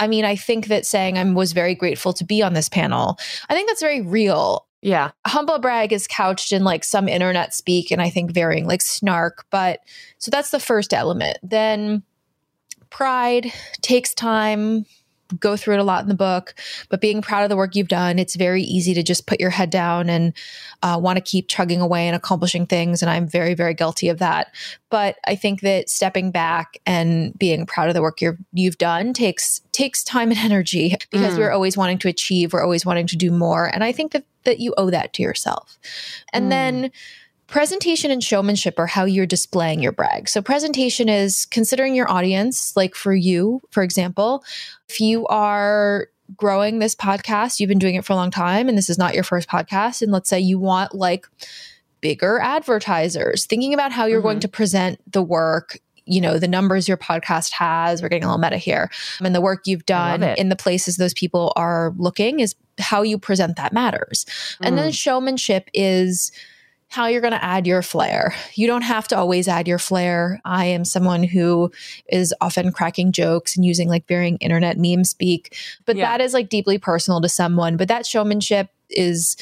I 0.00 0.06
mean, 0.06 0.24
I 0.24 0.34
think 0.34 0.68
that 0.68 0.86
saying 0.86 1.18
I 1.18 1.24
was 1.30 1.52
very 1.52 1.74
grateful 1.74 2.14
to 2.14 2.24
be 2.24 2.42
on 2.42 2.54
this 2.54 2.70
panel, 2.70 3.18
I 3.50 3.54
think 3.54 3.68
that's 3.68 3.82
very 3.82 4.00
real. 4.00 4.66
Yeah. 4.82 5.10
Humble 5.26 5.58
brag 5.58 5.92
is 5.92 6.06
couched 6.06 6.52
in 6.52 6.64
like 6.64 6.84
some 6.84 7.08
internet 7.08 7.54
speak 7.54 7.90
and 7.90 8.00
I 8.00 8.08
think 8.08 8.32
varying 8.32 8.66
like 8.66 8.80
snark. 8.80 9.44
But 9.50 9.80
so 10.18 10.30
that's 10.30 10.50
the 10.50 10.60
first 10.60 10.94
element. 10.94 11.38
Then 11.42 12.02
pride 12.88 13.52
takes 13.82 14.14
time, 14.14 14.86
go 15.38 15.56
through 15.56 15.74
it 15.74 15.80
a 15.80 15.84
lot 15.84 16.02
in 16.02 16.08
the 16.08 16.14
book, 16.14 16.54
but 16.88 17.00
being 17.00 17.22
proud 17.22 17.42
of 17.42 17.48
the 17.48 17.56
work 17.56 17.76
you've 17.76 17.88
done, 17.88 18.18
it's 18.18 18.36
very 18.36 18.62
easy 18.62 18.94
to 18.94 19.02
just 19.02 19.26
put 19.26 19.40
your 19.40 19.50
head 19.50 19.70
down 19.70 20.08
and 20.08 20.32
uh, 20.82 20.98
want 21.00 21.16
to 21.16 21.22
keep 21.22 21.48
chugging 21.48 21.80
away 21.80 22.06
and 22.06 22.16
accomplishing 22.16 22.66
things. 22.66 23.02
And 23.02 23.10
I'm 23.10 23.26
very, 23.26 23.54
very 23.54 23.74
guilty 23.74 24.08
of 24.08 24.18
that. 24.18 24.54
But 24.90 25.16
I 25.26 25.36
think 25.36 25.60
that 25.60 25.88
stepping 25.88 26.30
back 26.30 26.78
and 26.86 27.38
being 27.38 27.66
proud 27.66 27.88
of 27.88 27.94
the 27.94 28.02
work 28.02 28.20
you 28.20 28.36
have 28.64 28.78
done 28.78 29.12
takes 29.12 29.60
takes 29.72 30.02
time 30.02 30.30
and 30.30 30.38
energy 30.38 30.94
because 31.10 31.34
mm. 31.34 31.38
we're 31.38 31.52
always 31.52 31.76
wanting 31.76 31.98
to 31.98 32.08
achieve, 32.08 32.52
we're 32.52 32.62
always 32.62 32.84
wanting 32.84 33.06
to 33.06 33.16
do 33.16 33.30
more, 33.30 33.66
and 33.66 33.84
I 33.84 33.92
think 33.92 34.12
that 34.12 34.24
that 34.44 34.58
you 34.58 34.74
owe 34.76 34.90
that 34.90 35.12
to 35.14 35.22
yourself. 35.22 35.78
And 36.32 36.46
mm. 36.46 36.50
then 36.50 36.92
Presentation 37.50 38.12
and 38.12 38.22
showmanship 38.22 38.78
are 38.78 38.86
how 38.86 39.04
you're 39.04 39.26
displaying 39.26 39.82
your 39.82 39.90
brag. 39.90 40.28
So, 40.28 40.40
presentation 40.40 41.08
is 41.08 41.46
considering 41.46 41.96
your 41.96 42.08
audience, 42.08 42.76
like 42.76 42.94
for 42.94 43.12
you, 43.12 43.60
for 43.72 43.82
example, 43.82 44.44
if 44.88 45.00
you 45.00 45.26
are 45.26 46.06
growing 46.36 46.78
this 46.78 46.94
podcast, 46.94 47.58
you've 47.58 47.68
been 47.68 47.80
doing 47.80 47.96
it 47.96 48.04
for 48.04 48.12
a 48.12 48.16
long 48.16 48.30
time, 48.30 48.68
and 48.68 48.78
this 48.78 48.88
is 48.88 48.98
not 48.98 49.14
your 49.14 49.24
first 49.24 49.48
podcast, 49.48 50.00
and 50.00 50.12
let's 50.12 50.30
say 50.30 50.38
you 50.38 50.60
want 50.60 50.94
like 50.94 51.26
bigger 52.00 52.38
advertisers, 52.38 53.46
thinking 53.46 53.74
about 53.74 53.90
how 53.90 54.06
you're 54.06 54.20
mm-hmm. 54.20 54.28
going 54.28 54.40
to 54.40 54.48
present 54.48 55.00
the 55.12 55.22
work 55.22 55.76
you 56.06 56.20
know 56.20 56.38
the 56.38 56.48
numbers 56.48 56.88
your 56.88 56.96
podcast 56.96 57.52
has 57.52 58.02
we're 58.02 58.08
getting 58.08 58.24
a 58.24 58.26
little 58.26 58.40
meta 58.40 58.56
here 58.56 58.90
and 59.22 59.34
the 59.34 59.40
work 59.40 59.66
you've 59.66 59.84
done 59.84 60.22
in 60.22 60.48
the 60.48 60.56
places 60.56 60.96
those 60.96 61.14
people 61.14 61.52
are 61.56 61.92
looking 61.98 62.40
is 62.40 62.56
how 62.78 63.02
you 63.02 63.18
present 63.18 63.56
that 63.56 63.72
matters 63.72 64.24
mm. 64.24 64.56
and 64.62 64.78
then 64.78 64.90
mm. 64.90 64.94
showmanship 64.94 65.70
is 65.74 66.32
how 66.90 67.06
you're 67.06 67.20
going 67.20 67.32
to 67.32 67.42
add 67.42 67.68
your 67.68 67.82
flair. 67.82 68.34
You 68.54 68.66
don't 68.66 68.82
have 68.82 69.06
to 69.08 69.16
always 69.16 69.46
add 69.46 69.68
your 69.68 69.78
flair. 69.78 70.40
I 70.44 70.64
am 70.66 70.84
someone 70.84 71.22
who 71.22 71.70
is 72.08 72.34
often 72.40 72.72
cracking 72.72 73.12
jokes 73.12 73.56
and 73.56 73.64
using 73.64 73.88
like 73.88 74.08
varying 74.08 74.36
internet 74.38 74.76
meme 74.76 75.04
speak, 75.04 75.56
but 75.86 75.96
yeah. 75.96 76.10
that 76.10 76.20
is 76.20 76.34
like 76.34 76.48
deeply 76.48 76.78
personal 76.78 77.20
to 77.20 77.28
someone. 77.28 77.76
But 77.76 77.86
that 77.88 78.06
showmanship 78.06 78.70
is 78.90 79.36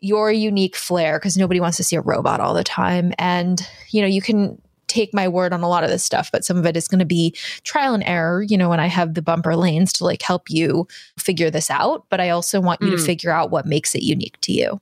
your 0.00 0.32
unique 0.32 0.74
flair 0.74 1.18
because 1.18 1.36
nobody 1.36 1.60
wants 1.60 1.76
to 1.76 1.84
see 1.84 1.94
a 1.94 2.00
robot 2.00 2.40
all 2.40 2.52
the 2.52 2.64
time. 2.64 3.12
And, 3.16 3.64
you 3.90 4.02
know, 4.02 4.08
you 4.08 4.20
can 4.20 4.60
take 4.88 5.14
my 5.14 5.28
word 5.28 5.52
on 5.52 5.62
a 5.62 5.68
lot 5.68 5.84
of 5.84 5.90
this 5.90 6.02
stuff, 6.02 6.30
but 6.32 6.44
some 6.44 6.56
of 6.56 6.66
it 6.66 6.76
is 6.76 6.88
going 6.88 6.98
to 6.98 7.04
be 7.04 7.32
trial 7.62 7.94
and 7.94 8.02
error, 8.04 8.42
you 8.42 8.58
know, 8.58 8.68
when 8.68 8.80
I 8.80 8.86
have 8.86 9.14
the 9.14 9.22
bumper 9.22 9.54
lanes 9.54 9.92
to 9.94 10.04
like 10.04 10.22
help 10.22 10.50
you 10.50 10.88
figure 11.16 11.50
this 11.50 11.70
out. 11.70 12.06
But 12.08 12.20
I 12.20 12.30
also 12.30 12.60
want 12.60 12.82
you 12.82 12.88
mm. 12.88 12.96
to 12.96 13.04
figure 13.04 13.30
out 13.30 13.52
what 13.52 13.66
makes 13.66 13.94
it 13.94 14.02
unique 14.02 14.40
to 14.40 14.52
you. 14.52 14.80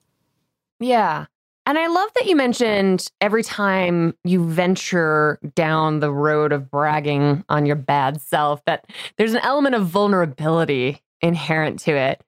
Yeah. 0.80 1.26
And 1.66 1.78
I 1.78 1.88
love 1.88 2.11
that 2.14 2.26
you 2.26 2.37
mentioned 2.37 3.11
every 3.20 3.42
time 3.42 4.14
you 4.23 4.49
venture 4.49 5.40
down 5.56 5.99
the 5.99 6.12
road 6.12 6.52
of 6.52 6.70
bragging 6.70 7.44
on 7.49 7.66
your 7.66 7.75
bad 7.75 8.20
self, 8.20 8.64
that 8.66 8.87
there's 9.18 9.35
an 9.35 9.42
element 9.42 9.75
of 9.75 9.87
vulnerability 9.87 11.02
inherent 11.20 11.80
to 11.80 11.90
it. 11.90 12.23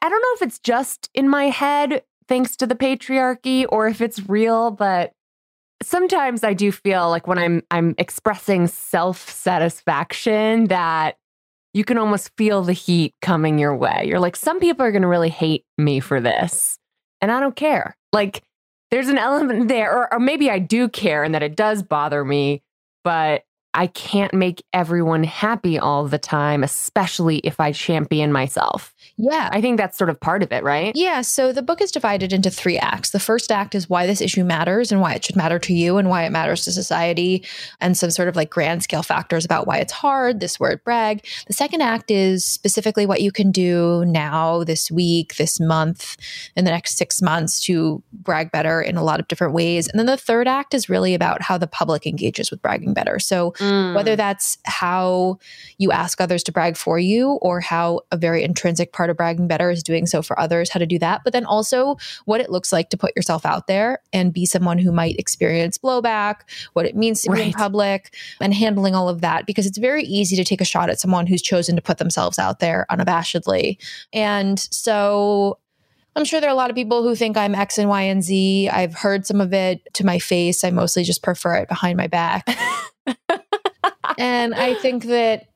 I 0.00 0.08
don't 0.08 0.22
know 0.22 0.34
if 0.36 0.42
it's 0.42 0.58
just 0.58 1.10
in 1.12 1.28
my 1.28 1.46
head, 1.46 2.02
thanks 2.28 2.56
to 2.56 2.66
the 2.66 2.74
patriarchy, 2.74 3.66
or 3.68 3.88
if 3.88 4.00
it's 4.00 4.26
real, 4.26 4.70
but 4.70 5.12
sometimes 5.82 6.42
I 6.42 6.54
do 6.54 6.72
feel 6.72 7.10
like 7.10 7.26
when 7.26 7.38
I'm 7.38 7.62
I'm 7.70 7.94
expressing 7.98 8.68
self-satisfaction 8.68 10.68
that 10.68 11.18
you 11.74 11.84
can 11.84 11.98
almost 11.98 12.30
feel 12.38 12.62
the 12.62 12.72
heat 12.72 13.14
coming 13.20 13.58
your 13.58 13.76
way. 13.76 14.04
You're 14.06 14.18
like, 14.18 14.36
some 14.36 14.60
people 14.60 14.86
are 14.86 14.92
gonna 14.92 15.08
really 15.08 15.28
hate 15.28 15.66
me 15.76 16.00
for 16.00 16.20
this. 16.20 16.78
And 17.20 17.30
I 17.30 17.40
don't 17.40 17.56
care. 17.56 17.96
Like 18.12 18.42
there's 18.90 19.08
an 19.08 19.18
element 19.18 19.68
there, 19.68 19.92
or, 19.92 20.14
or 20.14 20.20
maybe 20.20 20.50
I 20.50 20.58
do 20.58 20.88
care 20.88 21.24
and 21.24 21.34
that 21.34 21.42
it 21.42 21.56
does 21.56 21.82
bother 21.82 22.24
me, 22.24 22.62
but 23.04 23.44
I 23.74 23.86
can't 23.86 24.34
make 24.34 24.64
everyone 24.72 25.24
happy 25.24 25.78
all 25.78 26.08
the 26.08 26.18
time, 26.18 26.64
especially 26.64 27.38
if 27.38 27.60
I 27.60 27.72
champion 27.72 28.32
myself. 28.32 28.94
Yeah. 29.16 29.48
I 29.52 29.60
think 29.60 29.78
that's 29.78 29.96
sort 29.96 30.10
of 30.10 30.20
part 30.20 30.42
of 30.42 30.52
it, 30.52 30.64
right? 30.64 30.92
Yeah. 30.94 31.20
So 31.20 31.52
the 31.52 31.62
book 31.62 31.80
is 31.80 31.90
divided 31.90 32.32
into 32.32 32.50
three 32.50 32.78
acts. 32.78 33.10
The 33.10 33.20
first 33.20 33.52
act 33.52 33.74
is 33.74 33.88
why 33.88 34.06
this 34.06 34.20
issue 34.20 34.44
matters 34.44 34.90
and 34.90 35.00
why 35.00 35.14
it 35.14 35.24
should 35.24 35.36
matter 35.36 35.58
to 35.60 35.74
you 35.74 35.96
and 35.98 36.08
why 36.08 36.24
it 36.24 36.30
matters 36.30 36.64
to 36.64 36.72
society, 36.72 37.44
and 37.80 37.96
some 37.96 38.10
sort 38.10 38.28
of 38.28 38.36
like 38.36 38.50
grand 38.50 38.82
scale 38.82 39.02
factors 39.02 39.44
about 39.44 39.66
why 39.66 39.78
it's 39.78 39.92
hard, 39.92 40.40
this 40.40 40.58
word 40.58 40.82
brag. 40.82 41.24
The 41.46 41.52
second 41.52 41.82
act 41.82 42.10
is 42.10 42.44
specifically 42.44 43.06
what 43.06 43.22
you 43.22 43.30
can 43.30 43.50
do 43.52 44.04
now, 44.06 44.64
this 44.64 44.90
week, 44.90 45.36
this 45.36 45.60
month, 45.60 46.16
in 46.56 46.64
the 46.64 46.70
next 46.70 46.96
six 46.96 47.22
months 47.22 47.60
to 47.62 48.02
brag 48.12 48.50
better 48.50 48.80
in 48.80 48.96
a 48.96 49.04
lot 49.04 49.20
of 49.20 49.28
different 49.28 49.54
ways. 49.54 49.88
And 49.88 49.98
then 49.98 50.06
the 50.06 50.16
third 50.16 50.48
act 50.48 50.74
is 50.74 50.88
really 50.88 51.14
about 51.14 51.42
how 51.42 51.58
the 51.58 51.66
public 51.66 52.06
engages 52.06 52.50
with 52.50 52.62
bragging 52.62 52.92
better. 52.92 53.18
So, 53.18 53.52
mm. 53.52 53.67
Whether 53.94 54.14
mm. 54.14 54.16
that's 54.16 54.58
how 54.64 55.38
you 55.78 55.92
ask 55.92 56.20
others 56.20 56.42
to 56.44 56.52
brag 56.52 56.76
for 56.76 56.98
you 56.98 57.32
or 57.42 57.60
how 57.60 58.00
a 58.10 58.16
very 58.16 58.42
intrinsic 58.42 58.92
part 58.92 59.10
of 59.10 59.16
bragging 59.16 59.48
better 59.48 59.70
is 59.70 59.82
doing 59.82 60.06
so 60.06 60.22
for 60.22 60.38
others, 60.38 60.70
how 60.70 60.78
to 60.78 60.86
do 60.86 60.98
that, 60.98 61.22
but 61.24 61.32
then 61.32 61.44
also 61.44 61.96
what 62.24 62.40
it 62.40 62.50
looks 62.50 62.72
like 62.72 62.90
to 62.90 62.96
put 62.96 63.14
yourself 63.16 63.44
out 63.46 63.66
there 63.66 64.00
and 64.12 64.32
be 64.32 64.46
someone 64.46 64.78
who 64.78 64.92
might 64.92 65.18
experience 65.18 65.78
blowback, 65.78 66.40
what 66.72 66.86
it 66.86 66.96
means 66.96 67.22
to 67.22 67.30
right. 67.30 67.38
be 67.38 67.46
in 67.46 67.52
public, 67.52 68.14
and 68.40 68.54
handling 68.54 68.94
all 68.94 69.08
of 69.08 69.20
that 69.20 69.46
because 69.46 69.66
it's 69.66 69.78
very 69.78 70.04
easy 70.04 70.36
to 70.36 70.44
take 70.44 70.60
a 70.60 70.64
shot 70.64 70.90
at 70.90 71.00
someone 71.00 71.26
who's 71.26 71.42
chosen 71.42 71.76
to 71.76 71.82
put 71.82 71.98
themselves 71.98 72.38
out 72.38 72.60
there 72.60 72.86
unabashedly. 72.90 73.76
And 74.12 74.58
so 74.58 75.58
I'm 76.18 76.24
sure 76.24 76.40
there 76.40 76.50
are 76.50 76.52
a 76.52 76.56
lot 76.56 76.70
of 76.70 76.74
people 76.74 77.04
who 77.04 77.14
think 77.14 77.36
I'm 77.36 77.54
X 77.54 77.78
and 77.78 77.88
Y 77.88 78.02
and 78.02 78.24
Z. 78.24 78.68
I've 78.70 78.94
heard 78.94 79.24
some 79.24 79.40
of 79.40 79.52
it 79.52 79.86
to 79.94 80.04
my 80.04 80.18
face. 80.18 80.64
I 80.64 80.70
mostly 80.70 81.04
just 81.04 81.22
prefer 81.22 81.54
it 81.54 81.68
behind 81.68 81.96
my 81.96 82.08
back. 82.08 82.44
and 84.18 84.54
I 84.54 84.74
think 84.74 85.04
that 85.04 85.46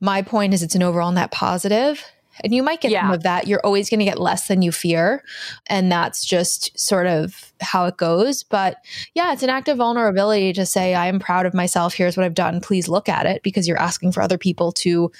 my 0.00 0.22
point 0.22 0.52
is 0.54 0.62
it's 0.62 0.74
an 0.74 0.82
overall 0.82 1.12
net 1.12 1.30
positive. 1.30 2.04
And 2.42 2.52
you 2.52 2.64
might 2.64 2.80
get 2.80 2.90
Yeah. 2.90 3.02
some 3.02 3.12
of 3.12 3.22
that. 3.22 3.46
You're 3.46 3.64
always 3.64 3.88
going 3.88 4.00
to 4.00 4.04
get 4.04 4.18
less 4.18 4.48
than 4.48 4.60
you 4.60 4.72
fear. 4.72 5.22
And 5.68 5.90
that's 5.90 6.24
just 6.24 6.76
sort 6.76 7.06
of 7.06 7.52
how 7.60 7.86
it 7.86 7.96
goes. 7.96 8.42
But 8.42 8.78
yeah, 9.14 9.32
it's 9.32 9.44
an 9.44 9.50
act 9.50 9.68
of 9.68 9.76
vulnerability 9.78 10.52
to 10.54 10.66
say, 10.66 10.94
I 10.96 11.06
am 11.06 11.20
proud 11.20 11.46
of 11.46 11.54
myself. 11.54 11.94
Here's 11.94 12.16
what 12.16 12.26
I've 12.26 12.34
done. 12.34 12.60
Please 12.60 12.88
look 12.88 13.08
at 13.08 13.24
it 13.24 13.44
because 13.44 13.68
you're 13.68 13.80
asking 13.80 14.10
for 14.12 14.20
other 14.20 14.36
people 14.36 14.72
to 14.72 15.12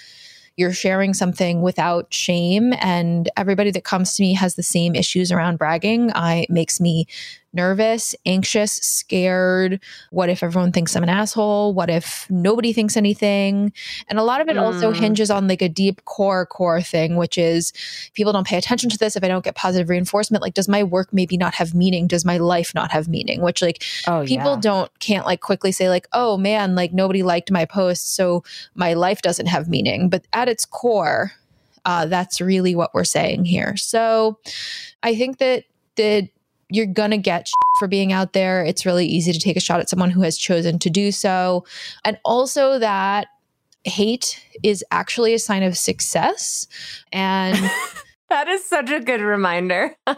you're 0.56 0.72
sharing 0.72 1.14
something 1.14 1.62
without 1.62 2.12
shame 2.14 2.72
and 2.78 3.28
everybody 3.36 3.72
that 3.72 3.82
comes 3.84 4.14
to 4.16 4.22
me 4.22 4.34
has 4.34 4.54
the 4.54 4.62
same 4.62 4.94
issues 4.94 5.32
around 5.32 5.56
bragging 5.58 6.12
i 6.12 6.42
it 6.42 6.50
makes 6.50 6.80
me 6.80 7.06
nervous 7.54 8.14
anxious 8.26 8.72
scared. 8.74 9.80
What 10.10 10.28
if 10.28 10.42
everyone 10.42 10.72
thinks 10.72 10.94
i'm 10.96 11.02
an 11.02 11.08
asshole? 11.08 11.72
What 11.74 11.88
if 11.90 12.26
nobody 12.30 12.72
thinks 12.72 12.96
anything? 12.96 13.72
And 14.08 14.18
a 14.18 14.22
lot 14.24 14.40
of 14.40 14.48
it 14.48 14.56
also 14.58 14.90
Mm. 14.92 14.96
hinges 14.96 15.30
on 15.30 15.48
like 15.48 15.62
a 15.62 15.68
deep 15.68 16.04
core 16.04 16.44
core 16.46 16.82
thing 16.82 17.16
which 17.16 17.38
is 17.38 17.72
people 18.14 18.32
don't 18.32 18.46
pay 18.46 18.58
attention 18.58 18.90
to 18.90 18.98
this 18.98 19.16
if 19.16 19.24
i 19.24 19.28
don't 19.28 19.44
get 19.44 19.54
positive 19.54 19.88
reinforcement 19.88 20.42
like 20.42 20.54
does 20.54 20.68
my 20.68 20.82
work 20.82 21.12
maybe 21.12 21.36
not 21.36 21.54
have 21.54 21.74
meaning? 21.74 22.06
Does 22.06 22.24
my 22.24 22.36
life 22.38 22.74
not 22.74 22.90
have 22.90 23.08
meaning? 23.08 23.40
Which 23.40 23.62
like 23.62 23.82
Oh, 24.06 24.24
people 24.26 24.56
don't 24.56 24.90
can't 24.98 25.26
like 25.26 25.40
quickly 25.40 25.72
say 25.72 25.88
like 25.88 26.06
oh 26.12 26.36
man 26.36 26.74
like 26.74 26.92
nobody 26.92 27.22
liked 27.22 27.50
my 27.50 27.64
post 27.64 28.14
so 28.14 28.42
my 28.74 28.94
life 28.94 29.22
doesn't 29.22 29.46
have 29.46 29.68
meaning. 29.68 30.08
But 30.08 30.26
at 30.32 30.48
its 30.48 30.64
core 30.64 31.32
uh, 31.86 32.06
that's 32.06 32.40
really 32.40 32.74
what 32.74 32.94
we're 32.94 33.04
saying 33.04 33.44
here. 33.44 33.76
So 33.76 34.38
i 35.02 35.14
think 35.14 35.38
that 35.38 35.64
that 35.96 36.28
you're 36.74 36.86
gonna 36.86 37.18
get 37.18 37.48
for 37.78 37.88
being 37.88 38.12
out 38.12 38.32
there 38.32 38.64
it's 38.64 38.86
really 38.86 39.06
easy 39.06 39.32
to 39.32 39.40
take 39.40 39.56
a 39.56 39.60
shot 39.60 39.80
at 39.80 39.88
someone 39.88 40.10
who 40.10 40.22
has 40.22 40.36
chosen 40.36 40.78
to 40.78 40.90
do 40.90 41.10
so 41.12 41.64
and 42.04 42.18
also 42.24 42.78
that 42.78 43.28
hate 43.84 44.42
is 44.62 44.84
actually 44.90 45.34
a 45.34 45.38
sign 45.38 45.62
of 45.62 45.76
success 45.76 46.66
and 47.12 47.58
That 48.34 48.48
is 48.48 48.64
such 48.64 48.90
a 48.90 49.00
good 49.00 49.20
reminder. 49.20 49.94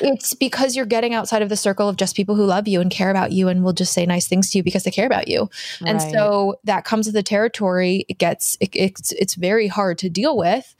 it's 0.00 0.32
because 0.32 0.74
you're 0.76 0.86
getting 0.86 1.12
outside 1.12 1.42
of 1.42 1.48
the 1.48 1.56
circle 1.56 1.88
of 1.88 1.96
just 1.96 2.16
people 2.16 2.34
who 2.34 2.46
love 2.46 2.68
you 2.68 2.80
and 2.80 2.90
care 2.90 3.10
about 3.10 3.32
you 3.32 3.48
and 3.48 3.64
will 3.64 3.72
just 3.72 3.92
say 3.92 4.06
nice 4.06 4.28
things 4.28 4.50
to 4.50 4.58
you 4.58 4.64
because 4.64 4.84
they 4.84 4.90
care 4.90 5.06
about 5.06 5.28
you. 5.28 5.50
And 5.84 6.00
so 6.00 6.56
that 6.64 6.84
comes 6.84 7.06
with 7.06 7.14
the 7.14 7.22
territory. 7.22 8.06
It 8.08 8.16
gets 8.16 8.56
it, 8.60 8.70
it's 8.72 9.12
it's 9.12 9.34
very 9.34 9.66
hard 9.66 9.98
to 9.98 10.08
deal 10.08 10.36
with, 10.36 10.74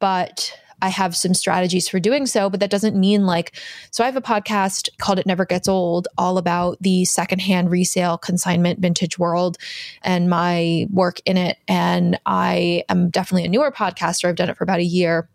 but 0.00 0.58
I 0.84 0.88
have 0.88 1.16
some 1.16 1.32
strategies 1.32 1.88
for 1.88 1.98
doing 1.98 2.26
so, 2.26 2.50
but 2.50 2.60
that 2.60 2.68
doesn't 2.68 2.94
mean 2.94 3.24
like 3.24 3.58
so 3.90 4.04
I 4.04 4.06
have 4.06 4.16
a 4.16 4.20
podcast 4.20 4.90
called 4.98 5.18
It 5.18 5.24
Never 5.24 5.46
Gets 5.46 5.66
Old 5.66 6.08
all 6.18 6.36
about 6.36 6.76
the 6.82 7.06
secondhand 7.06 7.70
resale 7.70 8.18
consignment 8.18 8.80
vintage 8.80 9.18
world 9.18 9.56
and 10.02 10.28
my 10.28 10.86
work 10.90 11.20
in 11.24 11.38
it 11.38 11.56
and 11.68 12.20
I 12.26 12.84
am 12.90 13.08
definitely 13.08 13.46
a 13.46 13.48
newer 13.48 13.72
podcaster. 13.72 14.28
I've 14.28 14.36
done 14.36 14.50
it 14.50 14.58
for 14.58 14.64
about 14.64 14.80
a 14.80 14.84
year. 14.84 15.30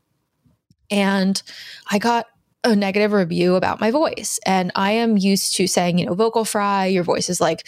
And 0.91 1.41
I 1.89 1.97
got 1.97 2.27
a 2.63 2.75
negative 2.75 3.11
review 3.11 3.55
about 3.55 3.81
my 3.81 3.89
voice. 3.89 4.39
And 4.45 4.71
I 4.75 4.91
am 4.91 5.17
used 5.17 5.55
to 5.55 5.65
saying, 5.65 5.97
you 5.97 6.05
know, 6.05 6.13
vocal 6.13 6.45
fry, 6.45 6.85
your 6.85 7.03
voice 7.03 7.27
is 7.27 7.41
like 7.41 7.67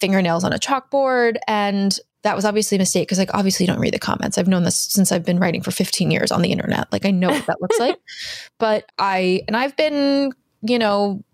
fingernails 0.00 0.42
on 0.42 0.52
a 0.52 0.58
chalkboard. 0.58 1.36
And 1.46 1.96
that 2.22 2.36
was 2.36 2.44
obviously 2.44 2.76
a 2.76 2.78
mistake 2.78 3.08
because, 3.08 3.18
like, 3.18 3.34
obviously, 3.34 3.64
you 3.64 3.72
don't 3.72 3.80
read 3.80 3.94
the 3.94 3.98
comments. 3.98 4.36
I've 4.36 4.48
known 4.48 4.64
this 4.64 4.76
since 4.76 5.10
I've 5.10 5.24
been 5.24 5.38
writing 5.38 5.62
for 5.62 5.70
15 5.70 6.10
years 6.10 6.30
on 6.30 6.42
the 6.42 6.52
internet. 6.52 6.92
Like, 6.92 7.06
I 7.06 7.10
know 7.10 7.30
what 7.30 7.46
that 7.46 7.60
looks 7.60 7.78
like. 7.78 7.96
But 8.58 8.84
I, 8.98 9.40
and 9.48 9.56
I've 9.56 9.74
been, 9.74 10.32
you 10.60 10.78
know, 10.78 11.24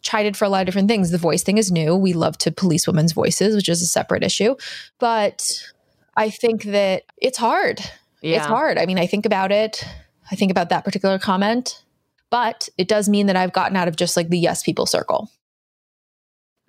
chided 0.00 0.34
for 0.34 0.46
a 0.46 0.48
lot 0.48 0.62
of 0.62 0.66
different 0.66 0.88
things. 0.88 1.10
The 1.10 1.18
voice 1.18 1.42
thing 1.42 1.58
is 1.58 1.70
new. 1.70 1.94
We 1.94 2.14
love 2.14 2.38
to 2.38 2.50
police 2.50 2.86
women's 2.86 3.12
voices, 3.12 3.54
which 3.54 3.68
is 3.68 3.82
a 3.82 3.86
separate 3.86 4.22
issue. 4.22 4.56
But 4.98 5.62
I 6.16 6.30
think 6.30 6.64
that 6.64 7.02
it's 7.20 7.36
hard 7.36 7.80
yeah. 8.24 8.38
it's 8.38 8.46
hard. 8.46 8.78
I 8.78 8.86
mean, 8.86 8.98
I 8.98 9.06
think 9.06 9.26
about 9.26 9.52
it. 9.52 9.84
I 10.30 10.36
think 10.36 10.50
about 10.50 10.70
that 10.70 10.84
particular 10.84 11.18
comment, 11.18 11.84
but 12.30 12.68
it 12.78 12.88
does 12.88 13.08
mean 13.08 13.26
that 13.26 13.36
I've 13.36 13.52
gotten 13.52 13.76
out 13.76 13.88
of 13.88 13.96
just 13.96 14.16
like 14.16 14.30
the 14.30 14.38
yes 14.38 14.62
people 14.62 14.86
circle. 14.86 15.30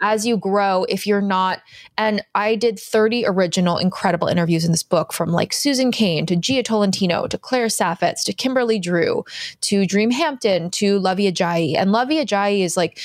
As 0.05 0.23
you 0.23 0.37
grow, 0.37 0.83
if 0.83 1.07
you're 1.07 1.19
not, 1.19 1.63
and 1.97 2.23
I 2.35 2.53
did 2.55 2.77
30 2.77 3.25
original 3.25 3.79
incredible 3.79 4.27
interviews 4.27 4.63
in 4.63 4.71
this 4.71 4.83
book 4.83 5.11
from 5.11 5.31
like 5.31 5.51
Susan 5.51 5.91
Cain 5.91 6.27
to 6.27 6.35
Jia 6.35 6.63
Tolentino 6.63 7.25
to 7.25 7.39
Claire 7.39 7.69
Saffitz 7.69 8.23
to 8.25 8.31
Kimberly 8.31 8.77
Drew 8.77 9.25
to 9.61 9.87
Dream 9.87 10.11
Hampton 10.11 10.69
to 10.71 10.99
Luvvie 10.99 11.31
Ajayi. 11.31 11.75
And 11.75 11.89
Luvvie 11.89 12.23
Ajayi 12.23 12.59
is 12.59 12.77
like, 12.77 12.99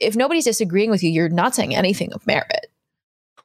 if 0.00 0.14
nobody's 0.14 0.44
disagreeing 0.44 0.88
with 0.88 1.02
you, 1.02 1.10
you're 1.10 1.28
not 1.28 1.52
saying 1.52 1.74
anything 1.74 2.12
of 2.12 2.24
merit. 2.28 2.70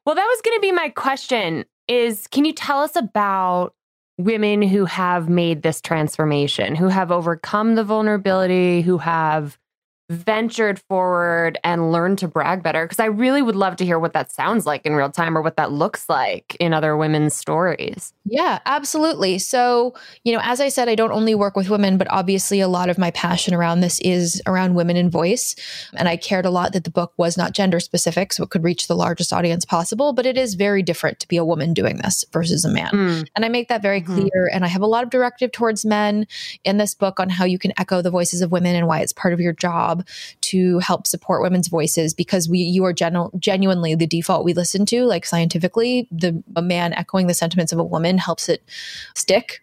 Well, 0.05 0.13
that 0.13 0.27
was 0.27 0.41
going 0.43 0.57
to 0.57 0.61
be 0.61 0.71
my 0.71 0.89
question 0.89 1.65
is 1.87 2.27
can 2.27 2.45
you 2.45 2.53
tell 2.53 2.81
us 2.81 2.95
about 2.95 3.73
women 4.19 4.61
who 4.61 4.85
have 4.85 5.27
made 5.27 5.63
this 5.63 5.81
transformation, 5.81 6.75
who 6.75 6.89
have 6.89 7.11
overcome 7.11 7.73
the 7.73 7.83
vulnerability, 7.83 8.83
who 8.83 8.99
have 8.99 9.57
ventured 10.11 10.77
forward 10.77 11.57
and 11.63 11.91
learned 11.91 12.17
to 12.19 12.27
brag 12.27 12.61
better 12.61 12.85
because 12.85 12.99
I 12.99 13.05
really 13.05 13.41
would 13.41 13.55
love 13.55 13.77
to 13.77 13.85
hear 13.85 13.97
what 13.97 14.13
that 14.13 14.31
sounds 14.31 14.65
like 14.65 14.85
in 14.85 14.93
real 14.93 15.09
time 15.09 15.37
or 15.37 15.41
what 15.41 15.55
that 15.55 15.71
looks 15.71 16.09
like 16.09 16.55
in 16.59 16.73
other 16.73 16.97
women's 16.97 17.33
stories. 17.33 18.13
Yeah, 18.25 18.59
absolutely. 18.65 19.39
So, 19.39 19.93
you 20.23 20.33
know, 20.33 20.41
as 20.43 20.59
I 20.59 20.67
said, 20.69 20.89
I 20.89 20.95
don't 20.95 21.11
only 21.11 21.33
work 21.33 21.55
with 21.55 21.69
women, 21.69 21.97
but 21.97 22.09
obviously 22.11 22.59
a 22.59 22.67
lot 22.67 22.89
of 22.89 22.97
my 22.97 23.11
passion 23.11 23.53
around 23.53 23.79
this 23.79 23.99
is 24.01 24.41
around 24.45 24.75
women 24.75 24.97
in 24.97 25.09
voice. 25.09 25.55
And 25.93 26.07
I 26.09 26.17
cared 26.17 26.45
a 26.45 26.51
lot 26.51 26.73
that 26.73 26.83
the 26.83 26.91
book 26.91 27.13
was 27.17 27.37
not 27.37 27.53
gender 27.53 27.79
specific, 27.79 28.33
so 28.33 28.43
it 28.43 28.49
could 28.49 28.63
reach 28.63 28.87
the 28.87 28.95
largest 28.95 29.31
audience 29.31 29.63
possible. 29.63 30.11
But 30.13 30.25
it 30.25 30.37
is 30.37 30.55
very 30.55 30.83
different 30.83 31.19
to 31.21 31.27
be 31.27 31.37
a 31.37 31.45
woman 31.45 31.73
doing 31.73 31.97
this 31.97 32.25
versus 32.33 32.65
a 32.65 32.69
man. 32.69 32.91
Mm, 32.91 33.27
And 33.35 33.45
I 33.45 33.49
make 33.49 33.69
that 33.69 33.81
very 33.81 34.01
Mhm. 34.01 34.15
clear. 34.15 34.49
And 34.51 34.65
I 34.65 34.67
have 34.67 34.81
a 34.81 34.87
lot 34.87 35.03
of 35.03 35.09
directive 35.09 35.51
towards 35.51 35.85
men 35.85 36.27
in 36.65 36.77
this 36.77 36.93
book 36.93 37.19
on 37.19 37.29
how 37.29 37.45
you 37.45 37.57
can 37.57 37.71
echo 37.77 38.01
the 38.01 38.11
voices 38.11 38.41
of 38.41 38.51
women 38.51 38.75
and 38.75 38.87
why 38.87 38.99
it's 38.99 39.13
part 39.13 39.33
of 39.33 39.39
your 39.39 39.53
job 39.53 40.00
to 40.41 40.79
help 40.79 41.07
support 41.07 41.41
women's 41.41 41.67
voices 41.67 42.13
because 42.13 42.49
we 42.49 42.59
you 42.59 42.83
are 42.85 42.93
genu- 42.93 43.31
genuinely 43.39 43.95
the 43.95 44.07
default 44.07 44.45
we 44.45 44.53
listen 44.53 44.85
to, 44.87 45.05
like 45.05 45.25
scientifically, 45.25 46.07
the 46.11 46.43
a 46.55 46.61
man 46.61 46.93
echoing 46.93 47.27
the 47.27 47.33
sentiments 47.33 47.71
of 47.71 47.79
a 47.79 47.83
woman 47.83 48.17
helps 48.17 48.49
it 48.49 48.63
stick, 49.15 49.61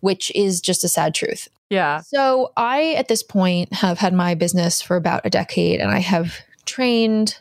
which 0.00 0.30
is 0.34 0.60
just 0.60 0.84
a 0.84 0.88
sad 0.88 1.14
truth. 1.14 1.48
yeah. 1.70 2.00
So 2.00 2.52
I, 2.56 2.94
at 2.94 3.08
this 3.08 3.22
point, 3.22 3.72
have 3.72 3.98
had 3.98 4.12
my 4.12 4.34
business 4.34 4.82
for 4.82 4.96
about 4.96 5.22
a 5.24 5.30
decade 5.30 5.80
and 5.80 5.90
I 5.90 5.98
have 6.00 6.36
trained 6.66 7.38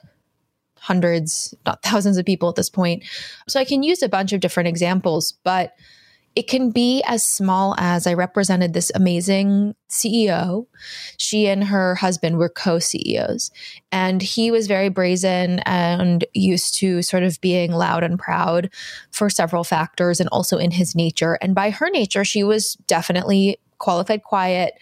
hundreds, 0.80 1.54
not 1.66 1.84
thousands 1.84 2.18
of 2.18 2.26
people 2.26 2.50
at 2.50 2.56
this 2.56 2.70
point. 2.70 3.04
So 3.48 3.60
I 3.60 3.66
can 3.66 3.84
use 3.84 4.02
a 4.02 4.10
bunch 4.10 4.34
of 4.34 4.40
different 4.40 4.70
examples, 4.70 5.34
but 5.44 5.74
it 6.36 6.48
can 6.48 6.72
be 6.72 7.04
as 7.06 7.26
small 7.26 7.76
as 7.78 8.06
I 8.08 8.14
represented 8.14 8.74
this 8.74 8.92
amazing 8.96 9.76
CEO. 9.90 10.68
She 11.18 11.48
and 11.48 11.64
her 11.66 11.96
husband 11.96 12.38
were 12.38 12.50
co 12.50 12.80
CEOs, 12.80 13.52
and 13.92 14.22
he 14.22 14.52
was 14.52 14.68
very 14.68 14.90
brazen 14.90 15.60
and 15.60 16.24
used 16.34 16.76
to 16.76 17.02
sort 17.02 17.24
of 17.24 17.42
being 17.42 17.72
loud 17.72 18.04
and 18.04 18.20
proud 18.20 18.70
for 19.12 19.30
several 19.30 19.64
factors 19.64 20.20
and 20.20 20.30
also 20.32 20.58
in 20.58 20.72
his 20.72 20.96
nature. 20.96 21.38
And 21.42 21.56
by 21.56 21.72
her 21.72 21.90
nature, 21.90 22.24
she 22.24 22.44
was 22.44 22.76
definitely 22.88 23.60
qualified, 23.80 24.24
quiet, 24.24 24.74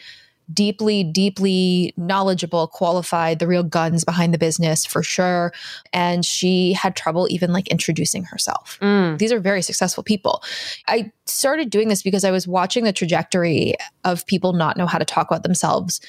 deeply, 0.54 1.04
deeply 1.04 1.94
knowledgeable, 1.98 2.68
qualified, 2.68 3.40
the 3.40 3.48
real 3.48 3.64
guns 3.64 4.04
behind 4.04 4.34
the 4.34 4.38
business 4.38 4.86
for 4.86 5.04
sure. 5.04 5.54
And 5.92 6.24
she 6.26 6.74
had 6.74 6.96
trouble 6.96 7.28
even 7.30 7.52
like 7.52 7.68
introducing 7.68 8.24
herself. 8.24 8.78
Mm, 8.82 9.18
These 9.18 9.32
are 9.32 9.40
very 9.40 9.62
successful 9.62 10.04
people. 10.04 10.44
I 10.88 11.12
started 11.26 11.70
doing 11.70 11.90
this 11.90 12.02
because 12.02 12.24
I 12.24 12.32
was 12.32 12.48
watching 12.48 12.84
the 12.86 12.94
trajectory 12.94 13.76
of 14.04 14.26
people 14.26 14.54
not 14.54 14.78
know 14.78 14.86
how 14.86 14.98
to 14.98 15.06
talk 15.06 15.30
about 15.30 15.44
themselves 15.44 16.00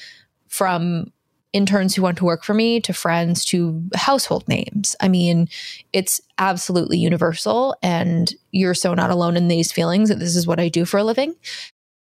from 0.47 1.11
interns 1.51 1.95
who 1.95 2.01
want 2.01 2.17
to 2.17 2.25
work 2.25 2.43
for 2.43 2.53
me 2.53 2.79
to 2.79 2.93
friends 2.93 3.43
to 3.43 3.83
household 3.95 4.47
names. 4.47 4.95
I 4.99 5.07
mean, 5.07 5.49
it's 5.93 6.21
absolutely 6.37 6.99
universal 6.99 7.75
and 7.81 8.31
you're 8.51 8.75
so 8.75 8.93
not 8.93 9.09
alone 9.09 9.35
in 9.35 9.47
these 9.47 9.71
feelings 9.71 10.09
that 10.09 10.19
this 10.19 10.35
is 10.35 10.45
what 10.45 10.59
I 10.59 10.69
do 10.69 10.85
for 10.85 10.97
a 10.99 11.03
living. 11.03 11.33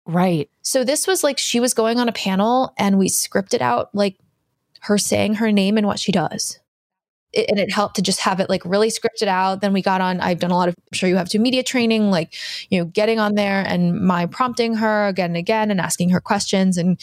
Right. 0.06 0.48
So 0.62 0.84
this 0.84 1.06
was 1.06 1.22
like 1.22 1.38
she 1.38 1.60
was 1.60 1.74
going 1.74 1.98
on 1.98 2.08
a 2.08 2.12
panel 2.12 2.72
and 2.78 2.98
we 2.98 3.08
scripted 3.08 3.60
out 3.60 3.94
like 3.94 4.16
her 4.82 4.98
saying 4.98 5.34
her 5.34 5.52
name 5.52 5.76
and 5.76 5.86
what 5.86 5.98
she 5.98 6.12
does. 6.12 6.58
It, 7.32 7.50
and 7.50 7.58
it 7.58 7.72
helped 7.72 7.96
to 7.96 8.02
just 8.02 8.20
have 8.20 8.40
it 8.40 8.48
like 8.48 8.64
really 8.64 8.88
scripted 8.88 9.26
out. 9.26 9.60
Then 9.60 9.72
we 9.72 9.82
got 9.82 10.00
on, 10.00 10.20
I've 10.20 10.38
done 10.38 10.52
a 10.52 10.56
lot 10.56 10.68
of, 10.68 10.74
I'm 10.78 10.96
sure 10.96 11.08
you 11.08 11.16
have 11.16 11.28
to 11.30 11.38
media 11.38 11.62
training, 11.62 12.10
like, 12.10 12.34
you 12.70 12.78
know, 12.78 12.86
getting 12.86 13.18
on 13.18 13.34
there 13.34 13.62
and 13.66 14.00
my 14.00 14.26
prompting 14.26 14.74
her 14.76 15.08
again 15.08 15.30
and 15.30 15.36
again 15.36 15.70
and 15.70 15.80
asking 15.80 16.10
her 16.10 16.20
questions 16.20 16.78
and 16.78 16.98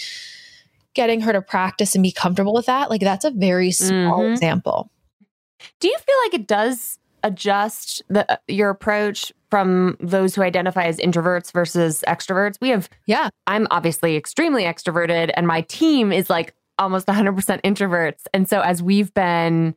getting 0.96 1.22
her 1.22 1.34
to 1.34 1.42
practice 1.42 1.94
and 1.94 2.02
be 2.04 2.12
comfortable 2.12 2.54
with 2.54 2.68
that. 2.68 2.89
Like 2.89 3.02
that's 3.02 3.26
a 3.26 3.32
very 3.32 3.72
small 3.72 4.22
Mhm. 4.22 4.32
example. 4.32 4.89
Do 5.80 5.88
you 5.88 5.98
feel 5.98 6.16
like 6.26 6.34
it 6.34 6.48
does 6.48 7.00
adjust 7.24 8.02
the 8.10 8.39
your 8.48 8.70
approach 8.70 9.32
from 9.54 9.96
those 10.00 10.34
who 10.34 10.42
identify 10.42 10.86
as 10.86 10.98
introverts 10.98 11.54
versus 11.54 12.04
extroverts? 12.08 12.56
We 12.60 12.70
have 12.70 12.89
Yeah. 13.06 13.30
I'm 13.46 13.68
obviously 13.70 14.16
extremely 14.16 14.63
extroverted 14.63 15.30
and 15.36 15.46
my 15.46 15.62
team 15.62 16.12
is 16.12 16.28
like 16.28 16.56
almost 16.80 17.06
100% 17.06 17.62
introverts. 17.62 18.24
And 18.34 18.50
so 18.50 18.62
as 18.62 18.82
we've 18.82 19.13
been 19.13 19.76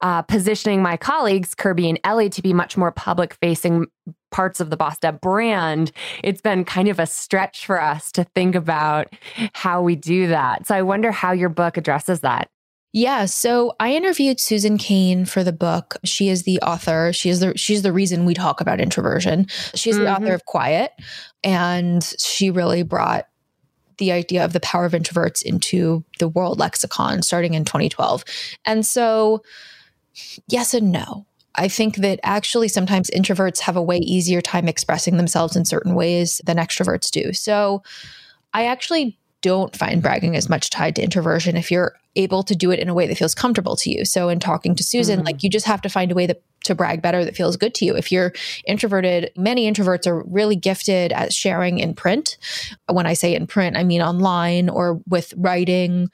uh, 0.00 0.22
positioning 0.22 0.80
my 0.80 0.96
colleagues, 0.96 1.56
Kirby 1.56 1.88
and 1.88 1.98
Ellie, 2.04 2.30
to 2.30 2.40
be 2.40 2.52
much 2.52 2.76
more 2.76 2.92
public 2.92 3.34
facing 3.42 3.86
parts 4.30 4.60
of 4.60 4.70
the 4.70 4.80
Up 4.80 5.20
brand, 5.20 5.90
it's 6.22 6.40
been 6.40 6.64
kind 6.64 6.86
of 6.86 7.00
a 7.00 7.06
stretch 7.06 7.66
for 7.66 7.82
us 7.82 8.12
to 8.12 8.22
think 8.22 8.54
about 8.54 9.12
how 9.54 9.82
we 9.82 9.96
do 9.96 10.28
that. 10.28 10.68
So 10.68 10.76
I 10.76 10.82
wonder 10.82 11.10
how 11.10 11.32
your 11.32 11.48
book 11.48 11.76
addresses 11.76 12.20
that. 12.20 12.48
Yeah, 12.96 13.26
so 13.26 13.74
I 13.78 13.92
interviewed 13.92 14.40
Susan 14.40 14.78
Cain 14.78 15.26
for 15.26 15.44
the 15.44 15.52
book. 15.52 15.98
She 16.02 16.30
is 16.30 16.44
the 16.44 16.58
author. 16.60 17.12
She 17.12 17.28
is 17.28 17.40
the 17.40 17.52
she's 17.54 17.82
the 17.82 17.92
reason 17.92 18.24
we 18.24 18.32
talk 18.32 18.62
about 18.62 18.80
introversion. 18.80 19.48
She's 19.74 19.96
mm-hmm. 19.96 20.04
the 20.04 20.10
author 20.10 20.22
mm-hmm. 20.22 20.32
of 20.32 20.46
Quiet, 20.46 20.92
and 21.44 22.02
she 22.18 22.50
really 22.50 22.82
brought 22.82 23.28
the 23.98 24.12
idea 24.12 24.46
of 24.46 24.54
the 24.54 24.60
power 24.60 24.86
of 24.86 24.92
introverts 24.92 25.42
into 25.42 26.06
the 26.20 26.28
world 26.28 26.58
lexicon 26.58 27.20
starting 27.20 27.52
in 27.52 27.66
2012. 27.66 28.24
And 28.64 28.86
so, 28.86 29.42
yes 30.48 30.72
and 30.72 30.90
no. 30.90 31.26
I 31.54 31.68
think 31.68 31.96
that 31.96 32.18
actually 32.22 32.68
sometimes 32.68 33.10
introverts 33.10 33.60
have 33.60 33.76
a 33.76 33.82
way 33.82 33.98
easier 33.98 34.40
time 34.40 34.68
expressing 34.68 35.18
themselves 35.18 35.54
in 35.54 35.66
certain 35.66 35.94
ways 35.94 36.40
than 36.46 36.56
extroverts 36.56 37.10
do. 37.10 37.34
So, 37.34 37.82
I 38.54 38.64
actually 38.64 39.18
don't 39.46 39.76
find 39.76 40.02
bragging 40.02 40.34
as 40.34 40.48
much 40.48 40.70
tied 40.70 40.96
to 40.96 41.02
introversion 41.02 41.56
if 41.56 41.70
you're 41.70 41.96
able 42.16 42.42
to 42.42 42.56
do 42.56 42.72
it 42.72 42.80
in 42.80 42.88
a 42.88 42.94
way 42.94 43.06
that 43.06 43.16
feels 43.16 43.32
comfortable 43.32 43.76
to 43.76 43.90
you. 43.90 44.04
So 44.04 44.28
in 44.28 44.40
talking 44.40 44.74
to 44.74 44.82
Susan, 44.82 45.18
mm-hmm. 45.18 45.26
like 45.26 45.44
you 45.44 45.50
just 45.50 45.66
have 45.66 45.80
to 45.82 45.88
find 45.88 46.10
a 46.10 46.16
way 46.16 46.26
that 46.26 46.42
to 46.64 46.74
brag 46.74 47.00
better 47.00 47.24
that 47.24 47.36
feels 47.36 47.56
good 47.56 47.74
to 47.74 47.84
you. 47.84 47.94
If 47.94 48.10
you're 48.10 48.32
introverted, 48.66 49.30
many 49.36 49.70
introverts 49.70 50.04
are 50.08 50.24
really 50.24 50.56
gifted 50.56 51.12
at 51.12 51.32
sharing 51.32 51.78
in 51.78 51.94
print. 51.94 52.38
When 52.90 53.06
I 53.06 53.12
say 53.12 53.36
in 53.36 53.46
print, 53.46 53.76
I 53.76 53.84
mean 53.84 54.02
online 54.02 54.68
or 54.68 55.00
with 55.06 55.32
writing. 55.36 56.08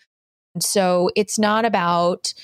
So 0.61 1.09
it's 1.17 1.39
not 1.39 1.65
about 1.65 2.35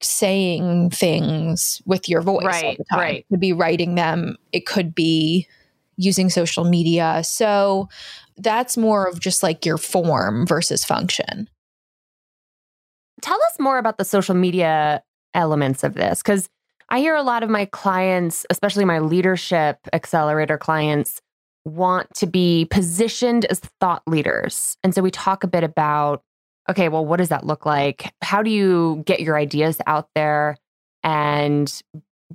saying 0.00 0.90
things 0.90 1.82
with 1.86 2.08
your 2.08 2.20
voice 2.20 2.44
right, 2.44 2.64
all 2.64 2.74
the 2.78 2.84
time. 2.88 3.00
Right. 3.00 3.16
It 3.16 3.26
could 3.30 3.40
be 3.40 3.52
writing 3.52 3.96
them. 3.96 4.36
It 4.52 4.64
could 4.64 4.94
be 4.94 5.48
using 5.96 6.30
social 6.30 6.64
media. 6.64 7.22
So 7.24 7.88
that's 8.36 8.76
more 8.76 9.06
of 9.06 9.20
just 9.20 9.42
like 9.42 9.64
your 9.64 9.78
form 9.78 10.46
versus 10.46 10.84
function. 10.84 11.48
Tell 13.22 13.40
us 13.44 13.58
more 13.58 13.78
about 13.78 13.98
the 13.98 14.04
social 14.04 14.34
media 14.34 15.02
elements 15.34 15.84
of 15.84 15.94
this 15.94 16.22
because 16.22 16.48
I 16.88 16.98
hear 16.98 17.14
a 17.14 17.22
lot 17.22 17.42
of 17.42 17.50
my 17.50 17.64
clients, 17.66 18.44
especially 18.50 18.84
my 18.84 18.98
leadership 18.98 19.78
accelerator 19.92 20.58
clients, 20.58 21.20
want 21.64 22.12
to 22.14 22.26
be 22.26 22.66
positioned 22.70 23.46
as 23.46 23.60
thought 23.80 24.02
leaders. 24.06 24.76
And 24.84 24.94
so 24.94 25.00
we 25.00 25.10
talk 25.10 25.44
a 25.44 25.48
bit 25.48 25.64
about 25.64 26.22
okay, 26.68 26.88
well, 26.88 27.04
what 27.04 27.18
does 27.18 27.28
that 27.28 27.44
look 27.44 27.66
like? 27.66 28.10
How 28.22 28.42
do 28.42 28.50
you 28.50 29.02
get 29.04 29.20
your 29.20 29.36
ideas 29.36 29.78
out 29.86 30.08
there 30.14 30.56
and 31.02 31.82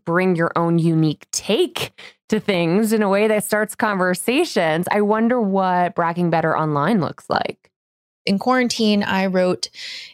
bring 0.05 0.35
your 0.35 0.51
own 0.55 0.77
unique 0.77 1.25
take 1.31 1.91
to 2.29 2.39
things 2.39 2.93
in 2.93 3.01
a 3.01 3.09
way 3.09 3.27
that 3.27 3.43
starts 3.43 3.75
conversations? 3.75 4.87
I 4.91 5.01
wonder 5.01 5.41
what 5.41 5.95
bragging 5.95 6.29
better 6.29 6.57
online 6.57 7.01
looks 7.01 7.29
like 7.29 7.69
in 8.29 8.37
quarantine, 8.37 9.01
I 9.01 9.25
wrote 9.25 9.69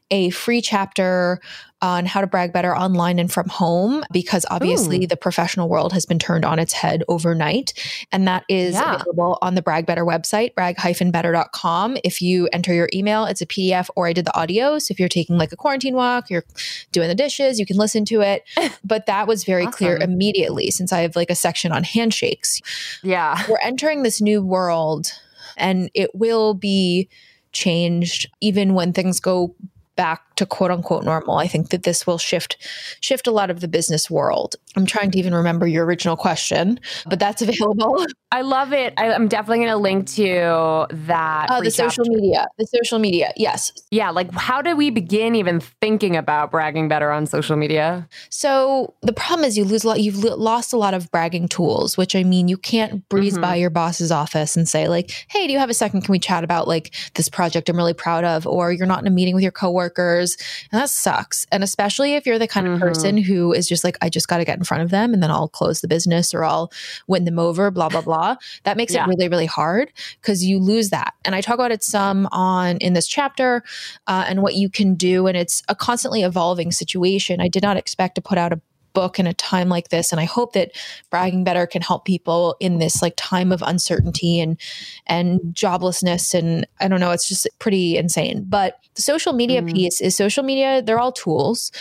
a 0.09 0.29
free 0.29 0.61
chapter 0.61 1.41
on 1.85 2.07
how 2.07 2.19
to 2.19 2.25
brag 2.25 2.51
better 2.51 2.75
online 2.75 3.19
and 3.19 3.31
from 3.31 3.47
home 3.47 4.03
because 4.11 4.43
obviously 4.49 5.03
Ooh. 5.03 5.07
the 5.07 5.15
professional 5.15 5.69
world 5.69 5.93
has 5.93 6.03
been 6.03 6.17
turned 6.17 6.43
on 6.43 6.57
its 6.57 6.73
head 6.73 7.03
overnight. 7.07 7.73
And 8.11 8.27
that 8.27 8.43
is 8.49 8.73
yeah. 8.73 8.95
available 8.95 9.37
on 9.43 9.53
the 9.53 9.61
Brag 9.61 9.85
Better 9.85 10.03
website, 10.03 10.55
brag-better.com. 10.55 11.97
If 12.03 12.23
you 12.23 12.49
enter 12.51 12.73
your 12.73 12.89
email, 12.91 13.25
it's 13.25 13.41
a 13.41 13.45
PDF 13.45 13.87
or 13.95 14.07
I 14.07 14.13
did 14.13 14.25
the 14.25 14.35
audio. 14.35 14.79
So 14.79 14.93
if 14.93 14.99
you're 14.99 15.07
taking 15.07 15.37
like 15.37 15.51
a 15.51 15.55
quarantine 15.55 15.93
walk, 15.93 16.31
you're 16.31 16.45
doing 16.91 17.07
the 17.07 17.13
dishes, 17.13 17.59
you 17.59 17.67
can 17.67 17.77
listen 17.77 18.03
to 18.05 18.21
it. 18.21 18.43
but 18.83 19.05
that 19.05 19.27
was 19.27 19.43
very 19.43 19.67
awesome. 19.67 19.77
clear 19.77 19.97
immediately 19.97 20.71
since 20.71 20.91
I 20.91 21.01
have 21.01 21.15
like 21.15 21.29
a 21.29 21.35
section 21.35 21.71
on 21.71 21.83
handshakes. 21.83 22.61
Yeah. 23.03 23.43
We're 23.47 23.59
entering 23.61 24.01
this 24.01 24.19
new 24.19 24.41
world 24.41 25.11
and 25.55 25.91
it 25.93 26.15
will 26.15 26.55
be 26.55 27.09
changed 27.51 28.27
even 28.41 28.73
when 28.73 28.91
things 28.91 29.19
go 29.19 29.53
back 29.95 30.24
to 30.35 30.45
quote 30.45 30.71
unquote 30.71 31.03
normal. 31.03 31.37
I 31.37 31.47
think 31.47 31.69
that 31.69 31.83
this 31.83 32.05
will 32.05 32.17
shift 32.17 32.57
shift 33.01 33.27
a 33.27 33.31
lot 33.31 33.49
of 33.49 33.59
the 33.59 33.67
business 33.67 34.09
world. 34.09 34.55
I'm 34.75 34.85
trying 34.85 35.11
to 35.11 35.19
even 35.19 35.33
remember 35.33 35.67
your 35.67 35.85
original 35.85 36.17
question, 36.17 36.79
but 37.05 37.19
that's 37.19 37.41
available. 37.41 38.05
I 38.31 38.41
love 38.41 38.73
it. 38.73 38.93
I, 38.97 39.13
am 39.13 39.29
definitely 39.29 39.59
going 39.59 39.69
to 39.69 39.77
link 39.77 40.07
to 40.15 40.87
that. 41.05 41.49
Uh, 41.49 41.61
the 41.61 41.71
social 41.71 42.03
media. 42.05 42.45
The 42.57 42.67
social 42.67 42.99
media. 42.99 43.31
Yes. 43.37 43.71
Yeah. 43.91 44.09
Like, 44.09 44.29
how 44.33 44.61
did 44.61 44.77
we 44.77 44.89
begin 44.89 45.35
even 45.35 45.61
thinking 45.61 46.17
about 46.17 46.51
bragging 46.51 46.89
better 46.89 47.11
on 47.11 47.27
social 47.27 47.55
media? 47.55 48.09
So 48.29 48.93
the 49.03 49.13
problem 49.13 49.45
is 49.45 49.57
you 49.57 49.63
lose 49.63 49.85
a 49.85 49.87
lot. 49.87 50.01
You've 50.01 50.21
lost 50.21 50.73
a 50.73 50.77
lot 50.77 50.93
of 50.93 51.09
bragging 51.11 51.47
tools, 51.47 51.95
which 51.95 52.13
I 52.13 52.23
mean, 52.23 52.49
you 52.49 52.57
can't 52.57 53.07
breeze 53.07 53.33
mm-hmm. 53.33 53.41
by 53.41 53.55
your 53.55 53.69
boss's 53.69 54.11
office 54.11 54.57
and 54.57 54.67
say 54.67 54.89
like, 54.89 55.11
"Hey, 55.29 55.47
do 55.47 55.53
you 55.53 55.59
have 55.59 55.69
a 55.69 55.73
second? 55.73 56.01
Can 56.01 56.11
we 56.11 56.19
chat 56.19 56.43
about 56.43 56.67
like 56.67 56.93
this 57.13 57.29
project 57.29 57.69
I'm 57.69 57.77
really 57.77 57.93
proud 57.93 58.25
of?" 58.25 58.45
Or 58.45 58.73
you're 58.73 58.87
not 58.87 58.99
in 58.99 59.07
a 59.07 59.11
meeting 59.11 59.35
with 59.35 59.43
your 59.43 59.53
coworkers 59.53 60.24
and 60.71 60.81
that 60.81 60.89
sucks. 60.89 61.45
And 61.51 61.63
especially 61.63 62.15
if 62.15 62.25
you're 62.25 62.39
the 62.39 62.47
kind 62.47 62.65
mm-hmm. 62.65 62.75
of 62.75 62.79
person 62.81 63.17
who 63.17 63.53
is 63.53 63.67
just 63.67 63.83
like, 63.83 63.97
I 64.01 64.09
just 64.09 64.27
got 64.27 64.37
to 64.37 64.45
get 64.45 64.57
in 64.57 64.63
front 64.63 64.83
of 64.83 64.89
them 64.89 65.13
and 65.13 65.21
then 65.21 65.29
I'll 65.31 65.47
close 65.47 65.81
the 65.81 65.87
business 65.87 66.33
or 66.33 66.43
I'll 66.43 66.71
win 67.07 67.25
them 67.25 67.39
over, 67.39 67.69
blah, 67.71 67.89
blah, 67.89 68.01
blah. 68.01 68.35
That 68.63 68.77
makes 68.77 68.93
yeah. 68.93 69.05
it 69.05 69.07
really, 69.07 69.29
really 69.29 69.45
hard 69.45 69.91
because 70.21 70.43
you 70.43 70.59
lose 70.59 70.89
that. 70.89 71.13
And 71.23 71.35
I 71.35 71.41
talk 71.41 71.55
about 71.55 71.71
it 71.71 71.83
some 71.83 72.27
on 72.31 72.77
in 72.77 72.93
this 72.93 73.07
chapter 73.07 73.63
uh, 74.07 74.25
and 74.27 74.41
what 74.41 74.55
you 74.55 74.69
can 74.69 74.95
do. 74.95 75.27
And 75.27 75.37
it's 75.37 75.61
a 75.69 75.75
constantly 75.75 76.23
evolving 76.23 76.71
situation. 76.71 77.39
I 77.39 77.47
did 77.47 77.63
not 77.63 77.77
expect 77.77 78.15
to 78.15 78.21
put 78.21 78.37
out 78.37 78.53
a 78.53 78.61
book 78.95 79.19
in 79.19 79.27
a 79.27 79.33
time 79.33 79.69
like 79.69 79.89
this 79.89 80.11
and 80.11 80.19
i 80.19 80.23
hope 80.23 80.53
that 80.53 80.71
bragging 81.11 81.43
better 81.43 81.67
can 81.67 81.81
help 81.81 82.05
people 82.05 82.55
in 82.59 82.79
this 82.79 83.01
like 83.01 83.13
time 83.17 83.51
of 83.51 83.61
uncertainty 83.61 84.39
and 84.39 84.59
and 85.05 85.39
joblessness 85.53 86.33
and 86.33 86.65
i 86.79 86.87
don't 86.87 86.99
know 86.99 87.11
it's 87.11 87.29
just 87.29 87.47
pretty 87.59 87.97
insane 87.97 88.43
but 88.47 88.79
the 88.95 89.03
social 89.03 89.33
media 89.33 89.61
mm. 89.61 89.71
piece 89.71 90.01
is 90.01 90.17
social 90.17 90.43
media 90.43 90.81
they're 90.81 90.99
all 90.99 91.11
tools 91.11 91.71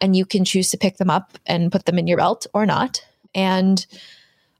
and 0.00 0.16
you 0.16 0.24
can 0.24 0.44
choose 0.44 0.70
to 0.70 0.78
pick 0.78 0.96
them 0.96 1.10
up 1.10 1.36
and 1.44 1.70
put 1.70 1.84
them 1.84 1.98
in 1.98 2.06
your 2.06 2.16
belt 2.16 2.46
or 2.54 2.64
not 2.64 3.04
and 3.34 3.86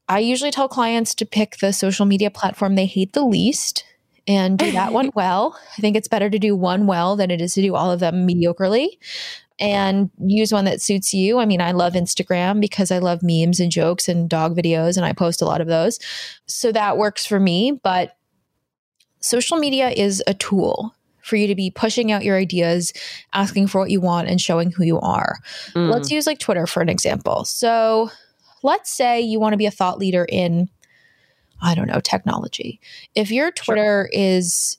i 0.09 0.18
usually 0.18 0.51
tell 0.51 0.68
clients 0.68 1.14
to 1.14 1.25
pick 1.25 1.57
the 1.59 1.73
social 1.73 2.05
media 2.05 2.31
platform 2.31 2.75
they 2.75 2.87
hate 2.87 3.14
the 3.14 3.25
least 3.25 3.85
and 4.27 4.59
do 4.59 4.70
that 4.73 4.92
one 4.92 5.11
well. 5.14 5.59
I 5.77 5.81
think 5.81 5.96
it's 5.96 6.07
better 6.07 6.31
to 6.31 6.38
do 6.38 6.55
one 6.55 6.87
well 6.87 7.16
than 7.16 7.31
it 7.31 7.40
is 7.40 7.55
to 7.55 7.62
do 7.62 7.75
all 7.75 7.90
of 7.90 8.01
them 8.01 8.29
mediocrely 8.29 8.90
and 9.61 10.11
use 10.18 10.53
one 10.53 10.64
that 10.64 10.81
suits 10.81 11.12
you. 11.12 11.38
I 11.38 11.44
mean, 11.44 11.61
I 11.61 11.73
love 11.73 11.92
Instagram 11.92 12.61
because 12.61 12.90
I 12.90 12.99
love 12.99 13.23
memes 13.23 13.61
and 13.61 13.70
jokes 13.70 14.09
and 14.09 14.29
dog 14.29 14.57
videos, 14.57 14.96
and 14.96 15.05
I 15.05 15.12
post 15.12 15.42
a 15.42 15.44
lot 15.44 15.61
of 15.61 15.66
those. 15.66 15.99
So 16.46 16.73
that 16.73 16.96
works 16.96 17.27
for 17.27 17.38
me. 17.38 17.79
But 17.83 18.16
social 19.20 19.59
media 19.59 19.90
is 19.90 20.23
a 20.27 20.35
tool 20.35 20.94
for 21.23 21.37
you 21.37 21.46
to 21.46 21.55
be 21.55 21.70
pushing 21.70 22.11
out 22.11 22.25
your 22.25 22.38
ideas, 22.38 22.92
asking 23.35 23.66
for 23.66 23.81
what 23.83 23.90
you 23.90 24.01
want, 24.01 24.29
and 24.29 24.40
showing 24.40 24.70
who 24.73 24.83
you 24.83 24.99
are. 25.01 25.37
Mm. 25.75 25.90
Let's 25.90 26.11
use 26.11 26.27
like 26.27 26.38
Twitter 26.38 26.66
for 26.66 26.81
an 26.81 26.88
example. 26.88 27.44
So 27.44 28.11
let's 28.62 28.90
say 28.90 29.20
you 29.20 29.38
want 29.38 29.53
to 29.53 29.59
be 29.59 29.66
a 29.66 29.70
thought 29.70 29.99
leader 29.99 30.27
in, 30.27 30.70
I 31.61 31.75
don't 31.75 31.87
know, 31.87 32.01
technology. 32.01 32.81
If 33.14 33.31
your 33.31 33.51
Twitter 33.51 34.09
sure. 34.11 34.20
is 34.20 34.79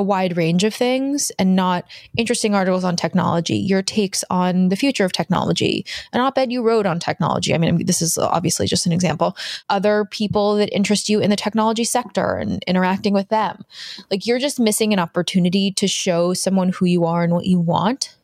a 0.00 0.02
wide 0.02 0.34
range 0.34 0.64
of 0.64 0.74
things 0.74 1.30
and 1.38 1.54
not 1.54 1.84
interesting 2.16 2.54
articles 2.54 2.84
on 2.84 2.96
technology, 2.96 3.54
your 3.54 3.82
takes 3.82 4.24
on 4.30 4.70
the 4.70 4.76
future 4.76 5.04
of 5.04 5.12
technology, 5.12 5.84
an 6.14 6.22
op 6.22 6.38
ed 6.38 6.50
you 6.50 6.62
wrote 6.62 6.86
on 6.86 6.98
technology. 6.98 7.54
I 7.54 7.58
mean, 7.58 7.84
this 7.84 8.00
is 8.00 8.16
obviously 8.16 8.66
just 8.66 8.86
an 8.86 8.92
example. 8.92 9.36
Other 9.68 10.06
people 10.06 10.56
that 10.56 10.74
interest 10.74 11.10
you 11.10 11.20
in 11.20 11.28
the 11.28 11.36
technology 11.36 11.84
sector 11.84 12.36
and 12.36 12.62
interacting 12.66 13.12
with 13.12 13.28
them. 13.28 13.62
Like 14.10 14.24
you're 14.24 14.38
just 14.38 14.58
missing 14.58 14.94
an 14.94 14.98
opportunity 14.98 15.70
to 15.72 15.86
show 15.86 16.32
someone 16.32 16.70
who 16.70 16.86
you 16.86 17.04
are 17.04 17.22
and 17.22 17.34
what 17.34 17.44
you 17.44 17.60
want 17.60 18.16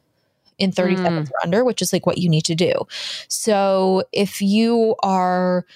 in 0.59 0.73
30 0.73 0.95
mm. 0.95 1.03
seconds 1.03 1.31
or 1.31 1.37
under, 1.43 1.62
which 1.62 1.83
is 1.83 1.93
like 1.93 2.07
what 2.07 2.17
you 2.17 2.31
need 2.31 2.47
to 2.47 2.55
do. 2.55 2.73
So 3.29 4.05
if 4.12 4.41
you 4.41 4.97
are 5.03 5.67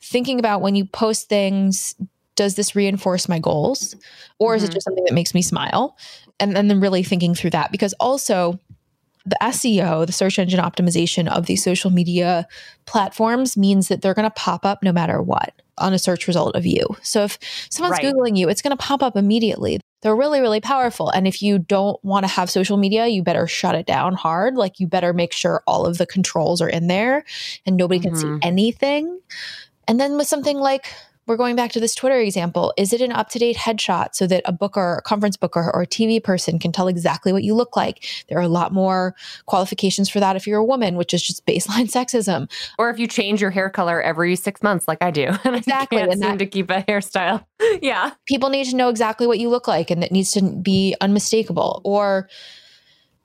thinking 0.00 0.38
about 0.38 0.62
when 0.62 0.76
you 0.76 0.84
post 0.84 1.28
things, 1.28 1.96
does 2.40 2.54
this 2.54 2.74
reinforce 2.74 3.28
my 3.28 3.38
goals 3.38 3.94
or 4.38 4.54
is 4.54 4.62
mm-hmm. 4.62 4.70
it 4.70 4.72
just 4.72 4.84
something 4.84 5.04
that 5.04 5.12
makes 5.12 5.34
me 5.34 5.42
smile 5.42 5.94
and, 6.40 6.56
and 6.56 6.70
then 6.70 6.80
really 6.80 7.02
thinking 7.02 7.34
through 7.34 7.50
that 7.50 7.70
because 7.70 7.92
also 8.00 8.58
the 9.26 9.36
SEO, 9.42 10.06
the 10.06 10.12
search 10.12 10.38
engine 10.38 10.58
optimization 10.58 11.28
of 11.28 11.44
these 11.44 11.62
social 11.62 11.90
media 11.90 12.48
platforms 12.86 13.58
means 13.58 13.88
that 13.88 14.00
they're 14.00 14.14
going 14.14 14.26
to 14.26 14.30
pop 14.30 14.64
up 14.64 14.82
no 14.82 14.90
matter 14.90 15.20
what 15.20 15.52
on 15.76 15.92
a 15.92 15.98
search 15.98 16.26
result 16.26 16.56
of 16.56 16.64
you. 16.64 16.86
So 17.02 17.24
if 17.24 17.38
someone's 17.68 18.02
right. 18.02 18.06
Googling 18.06 18.38
you, 18.38 18.48
it's 18.48 18.62
going 18.62 18.74
to 18.74 18.82
pop 18.82 19.02
up 19.02 19.18
immediately. 19.18 19.78
They're 20.00 20.16
really, 20.16 20.40
really 20.40 20.62
powerful. 20.62 21.10
And 21.10 21.28
if 21.28 21.42
you 21.42 21.58
don't 21.58 22.02
want 22.02 22.24
to 22.24 22.28
have 22.28 22.48
social 22.48 22.78
media, 22.78 23.06
you 23.06 23.22
better 23.22 23.46
shut 23.46 23.74
it 23.74 23.84
down 23.84 24.14
hard. 24.14 24.54
Like 24.54 24.80
you 24.80 24.86
better 24.86 25.12
make 25.12 25.34
sure 25.34 25.62
all 25.66 25.84
of 25.84 25.98
the 25.98 26.06
controls 26.06 26.62
are 26.62 26.70
in 26.70 26.86
there 26.86 27.22
and 27.66 27.76
nobody 27.76 28.00
mm-hmm. 28.00 28.08
can 28.08 28.16
see 28.16 28.26
mm-hmm. 28.26 28.38
anything. 28.40 29.20
And 29.86 30.00
then 30.00 30.16
with 30.16 30.26
something 30.26 30.56
like 30.56 30.86
we're 31.30 31.36
going 31.36 31.54
back 31.54 31.70
to 31.70 31.78
this 31.78 31.94
Twitter 31.94 32.18
example. 32.18 32.74
Is 32.76 32.92
it 32.92 33.00
an 33.00 33.12
up 33.12 33.28
to 33.28 33.38
date 33.38 33.56
headshot 33.56 34.16
so 34.16 34.26
that 34.26 34.42
a 34.46 34.52
booker, 34.52 34.96
a 34.96 35.02
conference 35.02 35.36
booker, 35.36 35.70
or 35.72 35.82
a 35.82 35.86
TV 35.86 36.20
person 36.20 36.58
can 36.58 36.72
tell 36.72 36.88
exactly 36.88 37.32
what 37.32 37.44
you 37.44 37.54
look 37.54 37.76
like? 37.76 38.04
There 38.28 38.36
are 38.36 38.42
a 38.42 38.48
lot 38.48 38.72
more 38.72 39.14
qualifications 39.46 40.08
for 40.08 40.18
that 40.18 40.34
if 40.34 40.44
you're 40.44 40.58
a 40.58 40.64
woman, 40.64 40.96
which 40.96 41.14
is 41.14 41.22
just 41.22 41.46
baseline 41.46 41.88
sexism. 41.88 42.50
Or 42.80 42.90
if 42.90 42.98
you 42.98 43.06
change 43.06 43.40
your 43.40 43.52
hair 43.52 43.70
color 43.70 44.02
every 44.02 44.34
six 44.34 44.60
months, 44.60 44.88
like 44.88 44.98
I 45.00 45.12
do, 45.12 45.26
and 45.44 45.54
exactly, 45.54 45.98
I 45.98 46.00
can't 46.00 46.12
and 46.14 46.20
seem 46.20 46.30
that, 46.32 46.38
to 46.40 46.46
keep 46.46 46.68
a 46.68 46.82
hairstyle. 46.82 47.46
yeah, 47.80 48.10
people 48.26 48.48
need 48.48 48.64
to 48.64 48.74
know 48.74 48.88
exactly 48.88 49.28
what 49.28 49.38
you 49.38 49.50
look 49.50 49.68
like, 49.68 49.92
and 49.92 50.02
it 50.02 50.10
needs 50.10 50.32
to 50.32 50.42
be 50.42 50.96
unmistakable. 51.00 51.80
Or 51.84 52.28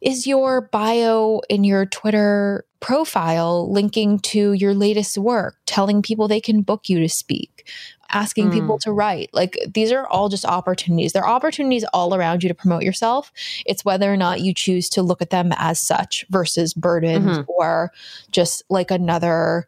is 0.06 0.28
your 0.28 0.62
bio 0.62 1.42
in 1.50 1.64
your 1.64 1.88
Twitter 1.88 2.64
profile 2.80 3.72
linking 3.72 4.20
to 4.20 4.54
your 4.54 4.76
latest 4.76 5.18
work, 5.18 5.58
telling 5.66 6.04
people 6.04 6.28
they 6.28 6.40
can 6.40 6.62
book 6.62 6.88
you 6.88 7.00
to 7.00 7.10
speak, 7.10 7.68
asking 8.12 8.50
mm. 8.50 8.54
people 8.54 8.78
to 8.78 8.92
write? 8.92 9.32
Like 9.34 9.58
these 9.68 9.92
are 9.92 10.06
all 10.06 10.30
just 10.30 10.46
opportunities. 10.46 11.14
There 11.14 11.24
are 11.24 11.36
opportunities 11.36 11.84
all 11.92 12.14
around 12.14 12.44
you 12.44 12.50
to 12.50 12.56
promote 12.56 12.84
yourself. 12.84 13.32
It's 13.66 13.84
whether 13.84 14.14
or 14.14 14.16
not 14.16 14.42
you 14.42 14.54
choose 14.54 14.90
to 14.90 15.02
look 15.02 15.24
at 15.24 15.32
them 15.32 15.52
as 15.58 15.82
such 15.82 16.24
versus 16.30 16.76
burdened 16.76 17.28
mm-hmm. 17.28 17.52
or 17.52 17.92
just 18.32 18.62
like 18.70 18.92
another 18.92 19.66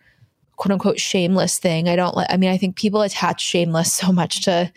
quote 0.57 0.71
unquote 0.71 0.99
shameless 0.99 1.57
thing. 1.57 1.89
I 1.89 1.95
don't 1.95 2.15
like 2.15 2.27
I 2.29 2.37
mean 2.37 2.51
I 2.51 2.57
think 2.57 2.75
people 2.75 3.01
attach 3.01 3.41
shameless 3.41 3.91
so 3.93 4.11
much 4.11 4.43
to 4.43 4.71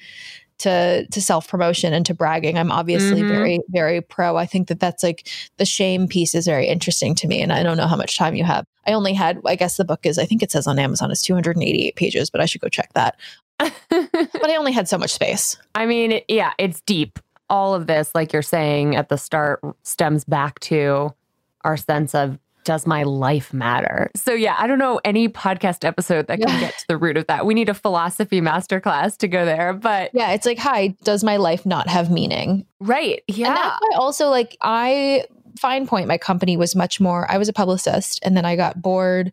to 0.61 1.07
to 1.07 1.20
self 1.20 1.49
promotion 1.49 1.92
and 1.92 2.07
to 2.07 2.14
bragging. 2.14 2.59
I'm 2.59 2.73
obviously 2.73 3.20
mm-hmm. 3.20 3.29
very 3.29 3.61
very 3.68 4.01
pro. 4.01 4.37
I 4.37 4.46
think 4.46 4.68
that 4.68 4.81
that's 4.81 5.03
like 5.03 5.29
the 5.57 5.66
shame 5.66 6.09
piece 6.09 6.35
is 6.35 6.46
very 6.46 6.66
interesting 6.66 7.14
to 7.16 7.27
me, 7.27 7.42
and 7.42 7.53
I 7.53 7.62
don't 7.62 7.77
know 7.77 7.87
how 7.87 7.96
much 7.96 8.16
time 8.16 8.35
you 8.35 8.44
have. 8.44 8.64
I 8.87 8.92
only 8.92 9.12
had, 9.12 9.40
I 9.46 9.57
guess 9.57 9.77
the 9.77 9.85
book 9.85 10.07
is, 10.07 10.18
I 10.18 10.25
think 10.25 10.42
it 10.42 10.51
says 10.51 10.66
on 10.66 10.79
Amazon 10.79 11.11
is 11.11 11.23
288 11.23 11.96
pages, 11.96 12.31
but 12.31 12.40
I 12.40 12.46
should 12.46 12.61
go 12.61 12.68
check 12.68 12.92
that. 12.94 13.16
but 13.59 13.70
I 13.90 14.57
only 14.57 14.73
had 14.73 14.88
so 14.88 14.96
much 14.99 15.12
space. 15.12 15.57
I 15.75 15.87
mean, 15.87 16.20
yeah, 16.29 16.53
it's 16.59 16.81
deep. 16.81 17.18
All 17.51 17.75
of 17.75 17.87
this, 17.87 18.11
like 18.14 18.33
you're 18.33 18.42
saying 18.42 18.96
at 18.96 19.09
the 19.09 19.18
start, 19.18 19.61
stems 19.83 20.25
back 20.25 20.59
to 20.61 21.14
our 21.62 21.77
sense 21.77 22.14
of 22.14 22.38
does 22.71 22.87
my 22.87 23.03
life 23.03 23.53
matter? 23.53 24.13
So 24.15 24.33
yeah, 24.33 24.55
I 24.57 24.69
don't 24.69 24.79
know 24.79 25.01
any 25.05 25.29
podcast 25.29 25.85
episode 25.85 26.29
that 26.29 26.39
can 26.39 26.61
get 26.61 26.79
to 26.79 26.87
the 26.87 26.97
root 26.97 27.17
of 27.17 27.27
that. 27.27 27.45
We 27.45 27.53
need 27.53 27.69
a 27.69 27.75
philosophy 27.75 28.41
masterclass 28.41 29.17
to 29.17 29.27
go 29.27 29.45
there. 29.45 29.73
But 29.73 30.13
yeah, 30.15 30.31
it's 30.31 30.47
like, 30.47 30.61
hi, 30.61 30.95
does 31.03 31.25
my 31.25 31.37
life 31.37 31.67
not 31.67 31.89
have 31.89 32.13
meaning? 32.13 32.65
Right. 32.79 33.25
Yeah. 33.27 33.49
And 33.49 33.57
that's 33.57 33.79
why 33.81 33.97
also 33.97 34.29
like 34.29 34.57
I 34.61 35.25
Fine 35.61 35.87
Point, 35.87 36.09
my 36.09 36.16
company 36.16 36.57
was 36.57 36.75
much 36.75 37.01
more, 37.01 37.31
I 37.31 37.37
was 37.37 37.46
a 37.46 37.53
publicist 37.53 38.18
and 38.23 38.35
then 38.35 38.46
I 38.46 38.57
got 38.57 38.81
bored 38.81 39.31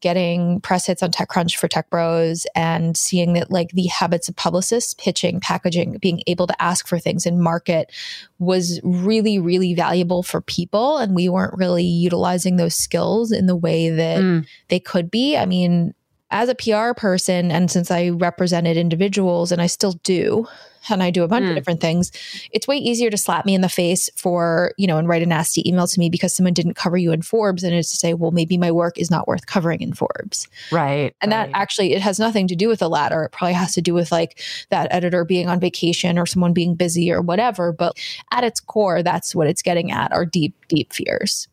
getting 0.00 0.60
press 0.60 0.84
hits 0.84 1.02
on 1.02 1.10
TechCrunch 1.10 1.56
for 1.56 1.68
Tech 1.68 1.88
Bros 1.88 2.46
and 2.54 2.98
seeing 2.98 3.32
that 3.32 3.50
like 3.50 3.70
the 3.70 3.86
habits 3.86 4.28
of 4.28 4.36
publicists, 4.36 4.92
pitching, 4.92 5.40
packaging, 5.40 5.96
being 5.98 6.22
able 6.26 6.46
to 6.46 6.62
ask 6.62 6.86
for 6.86 6.98
things 6.98 7.24
and 7.24 7.40
market 7.40 7.90
was 8.38 8.78
really, 8.82 9.38
really 9.38 9.72
valuable 9.72 10.22
for 10.22 10.42
people. 10.42 10.98
And 10.98 11.14
we 11.14 11.30
weren't 11.30 11.56
really 11.56 11.84
utilizing 11.84 12.56
those 12.56 12.74
skills 12.74 13.32
in 13.32 13.46
the 13.46 13.56
way 13.56 13.88
that 13.88 14.20
mm. 14.20 14.46
they 14.68 14.80
could 14.80 15.10
be. 15.10 15.34
I 15.34 15.46
mean, 15.46 15.94
as 16.30 16.50
a 16.50 16.54
PR 16.54 16.92
person, 16.92 17.50
and 17.50 17.70
since 17.70 17.90
I 17.90 18.10
represented 18.10 18.76
individuals 18.76 19.50
and 19.50 19.62
I 19.62 19.66
still 19.66 19.92
do, 20.02 20.46
and 20.88 21.02
I 21.02 21.10
do 21.10 21.22
a 21.22 21.28
bunch 21.28 21.44
mm. 21.44 21.50
of 21.50 21.54
different 21.54 21.80
things, 21.80 22.10
it's 22.52 22.66
way 22.66 22.76
easier 22.76 23.10
to 23.10 23.16
slap 23.16 23.44
me 23.44 23.54
in 23.54 23.60
the 23.60 23.68
face 23.68 24.08
for, 24.16 24.72
you 24.76 24.86
know, 24.86 24.98
and 24.98 25.08
write 25.08 25.22
a 25.22 25.26
nasty 25.26 25.68
email 25.68 25.86
to 25.86 25.98
me 26.00 26.08
because 26.08 26.34
someone 26.34 26.54
didn't 26.54 26.74
cover 26.74 26.96
you 26.96 27.12
in 27.12 27.22
Forbes 27.22 27.62
and 27.62 27.74
it's 27.74 27.90
to 27.90 27.96
say, 27.96 28.14
well, 28.14 28.30
maybe 28.30 28.56
my 28.56 28.70
work 28.70 28.98
is 28.98 29.10
not 29.10 29.28
worth 29.28 29.46
covering 29.46 29.80
in 29.80 29.92
Forbes. 29.92 30.48
Right. 30.72 31.14
And 31.20 31.32
right. 31.32 31.50
that 31.50 31.58
actually, 31.58 31.92
it 31.92 32.02
has 32.02 32.18
nothing 32.18 32.48
to 32.48 32.56
do 32.56 32.68
with 32.68 32.80
the 32.80 32.88
latter. 32.88 33.24
It 33.24 33.32
probably 33.32 33.54
has 33.54 33.74
to 33.74 33.82
do 33.82 33.94
with 33.94 34.10
like 34.10 34.40
that 34.70 34.88
editor 34.90 35.24
being 35.24 35.48
on 35.48 35.60
vacation 35.60 36.18
or 36.18 36.26
someone 36.26 36.52
being 36.52 36.74
busy 36.74 37.12
or 37.12 37.20
whatever. 37.20 37.72
But 37.72 37.98
at 38.30 38.44
its 38.44 38.60
core, 38.60 39.02
that's 39.02 39.34
what 39.34 39.46
it's 39.46 39.62
getting 39.62 39.90
at 39.90 40.12
are 40.12 40.24
deep, 40.24 40.54
deep 40.68 40.92
fears. 40.92 41.48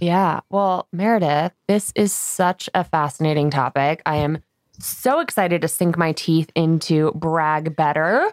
Yeah. 0.00 0.40
Well, 0.50 0.88
Meredith, 0.92 1.52
this 1.68 1.92
is 1.94 2.12
such 2.12 2.68
a 2.74 2.84
fascinating 2.84 3.50
topic. 3.50 4.02
I 4.04 4.16
am 4.16 4.38
so 4.78 5.20
excited 5.20 5.62
to 5.62 5.68
sink 5.68 5.96
my 5.96 6.12
teeth 6.12 6.50
into 6.54 7.12
Brag 7.12 7.76
Better. 7.76 8.32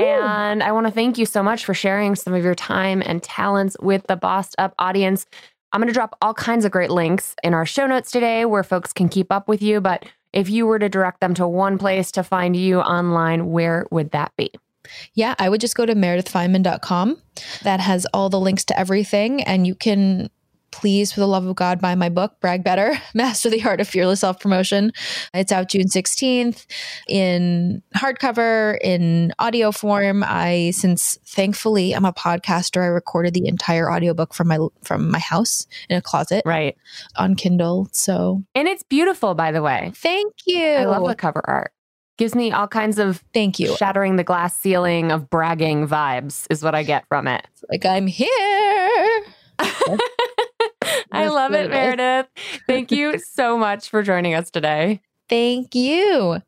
Ooh. 0.00 0.04
And 0.04 0.62
I 0.62 0.72
want 0.72 0.86
to 0.86 0.92
thank 0.92 1.18
you 1.18 1.26
so 1.26 1.42
much 1.42 1.64
for 1.64 1.74
sharing 1.74 2.16
some 2.16 2.34
of 2.34 2.42
your 2.42 2.54
time 2.54 3.02
and 3.04 3.22
talents 3.22 3.76
with 3.80 4.06
the 4.08 4.16
Bossed 4.16 4.54
Up 4.58 4.74
audience. 4.78 5.26
I'm 5.72 5.80
going 5.80 5.88
to 5.88 5.94
drop 5.94 6.16
all 6.20 6.34
kinds 6.34 6.64
of 6.64 6.72
great 6.72 6.90
links 6.90 7.34
in 7.42 7.54
our 7.54 7.66
show 7.66 7.86
notes 7.86 8.10
today 8.10 8.44
where 8.44 8.62
folks 8.62 8.92
can 8.92 9.08
keep 9.08 9.32
up 9.32 9.48
with 9.48 9.62
you. 9.62 9.80
But 9.80 10.04
if 10.32 10.48
you 10.48 10.66
were 10.66 10.78
to 10.78 10.88
direct 10.88 11.20
them 11.20 11.34
to 11.34 11.46
one 11.46 11.78
place 11.78 12.10
to 12.12 12.22
find 12.22 12.56
you 12.56 12.80
online, 12.80 13.50
where 13.50 13.86
would 13.90 14.10
that 14.12 14.32
be? 14.36 14.50
Yeah, 15.14 15.34
I 15.38 15.48
would 15.48 15.60
just 15.60 15.76
go 15.76 15.86
to 15.86 15.94
meredithfineman.com. 15.94 17.18
That 17.62 17.80
has 17.80 18.06
all 18.12 18.28
the 18.28 18.40
links 18.40 18.64
to 18.66 18.78
everything. 18.78 19.42
And 19.42 19.66
you 19.66 19.74
can 19.74 20.30
please, 20.74 21.12
for 21.12 21.20
the 21.20 21.28
love 21.28 21.46
of 21.46 21.54
God, 21.54 21.80
buy 21.80 21.94
my 21.94 22.08
book, 22.08 22.40
Brag 22.40 22.64
Better 22.64 23.00
Master 23.14 23.48
the 23.48 23.62
Art 23.62 23.80
of 23.80 23.86
Fearless 23.86 24.20
Self 24.20 24.40
Promotion. 24.40 24.92
It's 25.32 25.52
out 25.52 25.68
June 25.68 25.86
16th 25.86 26.66
in 27.08 27.80
hardcover, 27.96 28.76
in 28.82 29.32
audio 29.38 29.70
form. 29.70 30.24
I, 30.26 30.72
since 30.72 31.16
thankfully 31.24 31.94
I'm 31.94 32.04
a 32.04 32.12
podcaster, 32.12 32.82
I 32.82 32.86
recorded 32.86 33.34
the 33.34 33.46
entire 33.46 33.90
audiobook 33.90 34.34
from 34.34 34.48
my 34.48 34.58
from 34.82 35.10
my 35.10 35.20
house 35.20 35.68
in 35.88 35.96
a 35.96 36.02
closet. 36.02 36.42
Right. 36.44 36.76
On 37.16 37.36
Kindle. 37.36 37.88
So 37.92 38.42
And 38.56 38.66
it's 38.66 38.82
beautiful, 38.82 39.34
by 39.34 39.52
the 39.52 39.62
way. 39.62 39.92
Thank 39.94 40.34
you. 40.44 40.64
I 40.64 40.86
love 40.86 41.06
the 41.06 41.14
cover 41.14 41.42
art 41.44 41.72
gives 42.16 42.34
me 42.34 42.52
all 42.52 42.68
kinds 42.68 42.98
of 42.98 43.24
thank 43.32 43.58
you 43.58 43.76
shattering 43.76 44.14
the 44.14 44.22
glass 44.22 44.56
ceiling 44.56 45.10
of 45.10 45.28
bragging 45.28 45.88
vibes 45.88 46.46
is 46.48 46.62
what 46.62 46.72
i 46.72 46.84
get 46.84 47.04
from 47.08 47.26
it 47.26 47.44
it's 47.52 47.64
like 47.68 47.84
i'm 47.84 48.06
here 48.06 49.24
I 51.14 51.28
love 51.28 51.52
it, 51.52 51.70
Meredith. 51.70 52.26
Thank 52.66 52.90
you 52.90 53.18
so 53.32 53.56
much 53.56 53.88
for 53.88 54.02
joining 54.02 54.34
us 54.34 54.50
today. 54.50 55.00
Thank 55.28 55.74
you. 55.74 56.42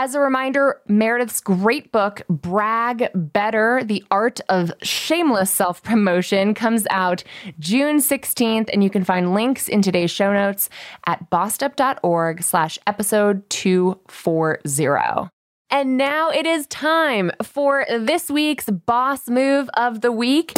As 0.00 0.14
a 0.14 0.20
reminder, 0.20 0.80
Meredith's 0.86 1.40
great 1.40 1.90
book, 1.90 2.22
Brag 2.28 3.10
Better 3.16 3.82
The 3.82 4.04
Art 4.12 4.40
of 4.48 4.72
Shameless 4.80 5.50
Self 5.50 5.82
Promotion, 5.82 6.54
comes 6.54 6.86
out 6.88 7.24
June 7.58 7.98
16th, 7.98 8.70
and 8.72 8.84
you 8.84 8.90
can 8.90 9.02
find 9.02 9.34
links 9.34 9.66
in 9.66 9.82
today's 9.82 10.12
show 10.12 10.32
notes 10.32 10.70
at 11.08 11.28
bossedup.org 11.30 12.44
slash 12.44 12.78
episode 12.86 13.50
240. 13.50 15.30
And 15.70 15.96
now 15.96 16.30
it 16.30 16.46
is 16.46 16.68
time 16.68 17.32
for 17.42 17.84
this 17.90 18.30
week's 18.30 18.70
Boss 18.70 19.28
Move 19.28 19.68
of 19.74 20.00
the 20.00 20.12
Week. 20.12 20.52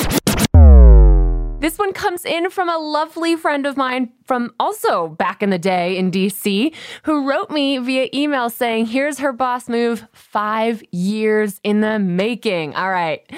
This 1.60 1.78
one 1.78 1.92
comes 1.92 2.24
in 2.24 2.48
from 2.48 2.70
a 2.70 2.78
lovely 2.78 3.36
friend 3.36 3.66
of 3.66 3.76
mine 3.76 4.12
from 4.24 4.54
also 4.58 5.08
back 5.08 5.42
in 5.42 5.50
the 5.50 5.58
day 5.58 5.98
in 5.98 6.10
DC 6.10 6.74
who 7.02 7.28
wrote 7.28 7.50
me 7.50 7.76
via 7.76 8.08
email 8.14 8.48
saying, 8.48 8.86
Here's 8.86 9.18
her 9.18 9.30
boss 9.30 9.68
move, 9.68 10.06
five 10.14 10.82
years 10.90 11.60
in 11.62 11.82
the 11.82 11.98
making. 11.98 12.74
All 12.76 12.90
right. 12.90 13.30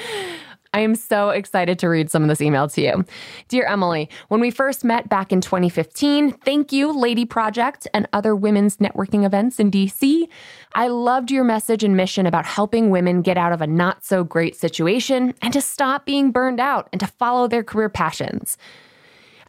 I 0.74 0.80
am 0.80 0.94
so 0.94 1.28
excited 1.28 1.78
to 1.80 1.88
read 1.88 2.10
some 2.10 2.22
of 2.22 2.28
this 2.28 2.40
email 2.40 2.66
to 2.68 2.80
you. 2.80 3.04
Dear 3.48 3.66
Emily, 3.66 4.08
when 4.28 4.40
we 4.40 4.50
first 4.50 4.84
met 4.84 5.08
back 5.08 5.30
in 5.30 5.42
2015, 5.42 6.32
thank 6.32 6.72
you, 6.72 6.98
Lady 6.98 7.26
Project, 7.26 7.86
and 7.92 8.08
other 8.14 8.34
women's 8.34 8.78
networking 8.78 9.26
events 9.26 9.60
in 9.60 9.70
DC. 9.70 10.26
I 10.74 10.88
loved 10.88 11.30
your 11.30 11.44
message 11.44 11.84
and 11.84 11.94
mission 11.94 12.24
about 12.24 12.46
helping 12.46 12.88
women 12.88 13.20
get 13.20 13.36
out 13.36 13.52
of 13.52 13.60
a 13.60 13.66
not 13.66 14.02
so 14.02 14.24
great 14.24 14.56
situation 14.56 15.34
and 15.42 15.52
to 15.52 15.60
stop 15.60 16.06
being 16.06 16.30
burned 16.30 16.60
out 16.60 16.88
and 16.90 17.00
to 17.00 17.06
follow 17.06 17.46
their 17.46 17.62
career 17.62 17.90
passions. 17.90 18.56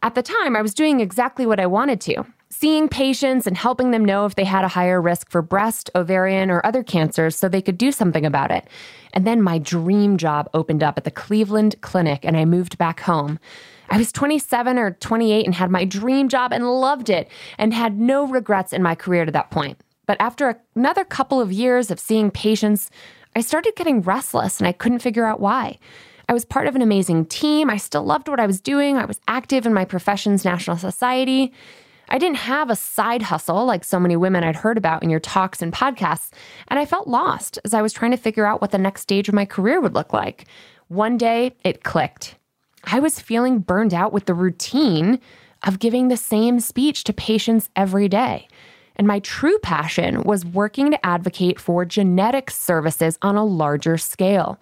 At 0.02 0.14
the 0.14 0.22
time, 0.22 0.54
I 0.54 0.60
was 0.60 0.74
doing 0.74 1.00
exactly 1.00 1.46
what 1.46 1.58
I 1.58 1.66
wanted 1.66 2.02
to 2.02 2.26
seeing 2.50 2.88
patients 2.88 3.46
and 3.46 3.56
helping 3.56 3.90
them 3.90 4.04
know 4.04 4.26
if 4.26 4.34
they 4.34 4.44
had 4.44 4.64
a 4.64 4.68
higher 4.68 5.00
risk 5.00 5.30
for 5.30 5.42
breast, 5.42 5.90
ovarian, 5.94 6.50
or 6.50 6.64
other 6.64 6.82
cancers 6.82 7.36
so 7.36 7.48
they 7.48 7.62
could 7.62 7.78
do 7.78 7.90
something 7.90 8.24
about 8.24 8.50
it. 8.50 8.66
And 9.12 9.26
then 9.26 9.42
my 9.42 9.58
dream 9.58 10.16
job 10.16 10.48
opened 10.54 10.82
up 10.82 10.96
at 10.96 11.04
the 11.04 11.10
Cleveland 11.10 11.76
Clinic 11.80 12.24
and 12.24 12.36
I 12.36 12.44
moved 12.44 12.78
back 12.78 13.00
home. 13.00 13.38
I 13.90 13.98
was 13.98 14.12
27 14.12 14.78
or 14.78 14.92
28 14.92 15.44
and 15.44 15.54
had 15.54 15.70
my 15.70 15.84
dream 15.84 16.28
job 16.28 16.52
and 16.52 16.68
loved 16.68 17.10
it 17.10 17.28
and 17.58 17.74
had 17.74 17.98
no 17.98 18.26
regrets 18.26 18.72
in 18.72 18.82
my 18.82 18.94
career 18.94 19.24
to 19.24 19.32
that 19.32 19.50
point. 19.50 19.78
But 20.06 20.20
after 20.20 20.60
another 20.74 21.04
couple 21.04 21.40
of 21.40 21.52
years 21.52 21.90
of 21.90 22.00
seeing 22.00 22.30
patients, 22.30 22.90
I 23.36 23.40
started 23.40 23.74
getting 23.76 24.02
restless 24.02 24.58
and 24.58 24.66
I 24.66 24.72
couldn't 24.72 25.00
figure 25.00 25.24
out 25.24 25.40
why. 25.40 25.78
I 26.28 26.32
was 26.32 26.44
part 26.44 26.66
of 26.66 26.74
an 26.74 26.82
amazing 26.82 27.26
team. 27.26 27.68
I 27.68 27.76
still 27.76 28.04
loved 28.04 28.28
what 28.28 28.40
I 28.40 28.46
was 28.46 28.60
doing. 28.60 28.96
I 28.96 29.04
was 29.04 29.20
active 29.28 29.66
in 29.66 29.74
my 29.74 29.84
profession's 29.84 30.44
national 30.44 30.78
society. 30.78 31.52
I 32.14 32.18
didn't 32.18 32.36
have 32.36 32.70
a 32.70 32.76
side 32.76 33.22
hustle 33.22 33.66
like 33.66 33.82
so 33.82 33.98
many 33.98 34.14
women 34.14 34.44
I'd 34.44 34.54
heard 34.54 34.78
about 34.78 35.02
in 35.02 35.10
your 35.10 35.18
talks 35.18 35.60
and 35.60 35.72
podcasts, 35.72 36.30
and 36.68 36.78
I 36.78 36.86
felt 36.86 37.08
lost 37.08 37.58
as 37.64 37.74
I 37.74 37.82
was 37.82 37.92
trying 37.92 38.12
to 38.12 38.16
figure 38.16 38.46
out 38.46 38.60
what 38.60 38.70
the 38.70 38.78
next 38.78 39.00
stage 39.00 39.26
of 39.26 39.34
my 39.34 39.44
career 39.44 39.80
would 39.80 39.94
look 39.94 40.12
like. 40.12 40.44
One 40.86 41.18
day, 41.18 41.56
it 41.64 41.82
clicked. 41.82 42.36
I 42.84 43.00
was 43.00 43.18
feeling 43.18 43.58
burned 43.58 43.92
out 43.92 44.12
with 44.12 44.26
the 44.26 44.34
routine 44.34 45.18
of 45.66 45.80
giving 45.80 46.06
the 46.06 46.16
same 46.16 46.60
speech 46.60 47.02
to 47.02 47.12
patients 47.12 47.68
every 47.74 48.08
day. 48.08 48.46
And 48.94 49.08
my 49.08 49.18
true 49.18 49.58
passion 49.58 50.22
was 50.22 50.46
working 50.46 50.92
to 50.92 51.04
advocate 51.04 51.58
for 51.58 51.84
genetic 51.84 52.48
services 52.48 53.18
on 53.22 53.34
a 53.34 53.44
larger 53.44 53.98
scale. 53.98 54.60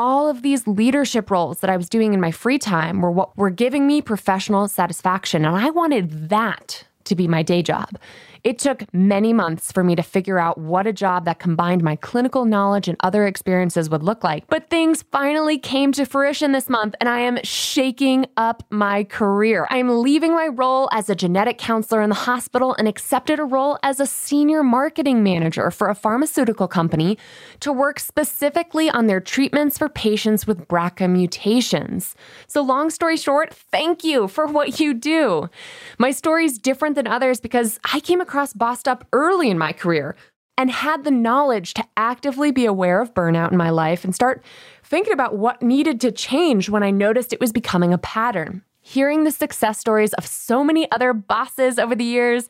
All 0.00 0.30
of 0.30 0.40
these 0.40 0.66
leadership 0.66 1.30
roles 1.30 1.60
that 1.60 1.68
I 1.68 1.76
was 1.76 1.90
doing 1.90 2.14
in 2.14 2.22
my 2.22 2.30
free 2.30 2.58
time 2.58 3.02
were 3.02 3.10
what 3.10 3.36
were 3.36 3.50
giving 3.50 3.86
me 3.86 4.00
professional 4.00 4.66
satisfaction. 4.66 5.44
And 5.44 5.54
I 5.54 5.68
wanted 5.68 6.30
that 6.30 6.84
to 7.04 7.14
be 7.14 7.28
my 7.28 7.42
day 7.42 7.62
job. 7.62 7.98
It 8.42 8.58
took 8.58 8.84
many 8.94 9.32
months 9.34 9.70
for 9.70 9.84
me 9.84 9.94
to 9.94 10.02
figure 10.02 10.38
out 10.38 10.56
what 10.56 10.86
a 10.86 10.92
job 10.92 11.26
that 11.26 11.38
combined 11.38 11.82
my 11.82 11.96
clinical 11.96 12.46
knowledge 12.46 12.88
and 12.88 12.96
other 13.00 13.26
experiences 13.26 13.90
would 13.90 14.02
look 14.02 14.24
like. 14.24 14.46
But 14.46 14.70
things 14.70 15.04
finally 15.12 15.58
came 15.58 15.92
to 15.92 16.06
fruition 16.06 16.52
this 16.52 16.70
month, 16.70 16.94
and 17.00 17.08
I 17.08 17.20
am 17.20 17.38
shaking 17.42 18.26
up 18.38 18.62
my 18.70 19.04
career. 19.04 19.66
I 19.70 19.76
am 19.76 20.00
leaving 20.02 20.32
my 20.32 20.46
role 20.46 20.88
as 20.90 21.10
a 21.10 21.14
genetic 21.14 21.58
counselor 21.58 22.00
in 22.00 22.08
the 22.08 22.14
hospital 22.14 22.74
and 22.78 22.88
accepted 22.88 23.38
a 23.38 23.44
role 23.44 23.78
as 23.82 24.00
a 24.00 24.06
senior 24.06 24.62
marketing 24.62 25.22
manager 25.22 25.70
for 25.70 25.90
a 25.90 25.94
pharmaceutical 25.94 26.66
company 26.66 27.18
to 27.60 27.72
work 27.72 28.00
specifically 28.00 28.88
on 28.88 29.06
their 29.06 29.20
treatments 29.20 29.76
for 29.76 29.88
patients 29.90 30.46
with 30.46 30.66
BRCA 30.66 31.10
mutations. 31.10 32.14
So, 32.46 32.62
long 32.62 32.88
story 32.88 33.18
short, 33.18 33.52
thank 33.52 34.02
you 34.02 34.28
for 34.28 34.46
what 34.46 34.80
you 34.80 34.94
do. 34.94 35.50
My 35.98 36.10
story 36.10 36.46
is 36.46 36.58
different 36.58 36.94
than 36.94 37.06
others 37.06 37.38
because 37.40 37.78
I 37.92 38.00
came 38.00 38.20
across 38.20 38.29
Bossed 38.54 38.88
Up 38.88 39.06
early 39.12 39.50
in 39.50 39.58
my 39.58 39.72
career 39.72 40.16
and 40.56 40.70
had 40.70 41.04
the 41.04 41.10
knowledge 41.10 41.74
to 41.74 41.84
actively 41.96 42.50
be 42.50 42.66
aware 42.66 43.00
of 43.00 43.14
burnout 43.14 43.50
in 43.50 43.56
my 43.56 43.70
life 43.70 44.04
and 44.04 44.14
start 44.14 44.44
thinking 44.84 45.12
about 45.12 45.36
what 45.36 45.62
needed 45.62 46.00
to 46.02 46.12
change 46.12 46.68
when 46.68 46.82
I 46.82 46.90
noticed 46.90 47.32
it 47.32 47.40
was 47.40 47.52
becoming 47.52 47.92
a 47.92 47.98
pattern. 47.98 48.62
Hearing 48.82 49.24
the 49.24 49.30
success 49.30 49.78
stories 49.78 50.14
of 50.14 50.26
so 50.26 50.64
many 50.64 50.90
other 50.90 51.12
bosses 51.12 51.78
over 51.78 51.94
the 51.94 52.04
years 52.04 52.48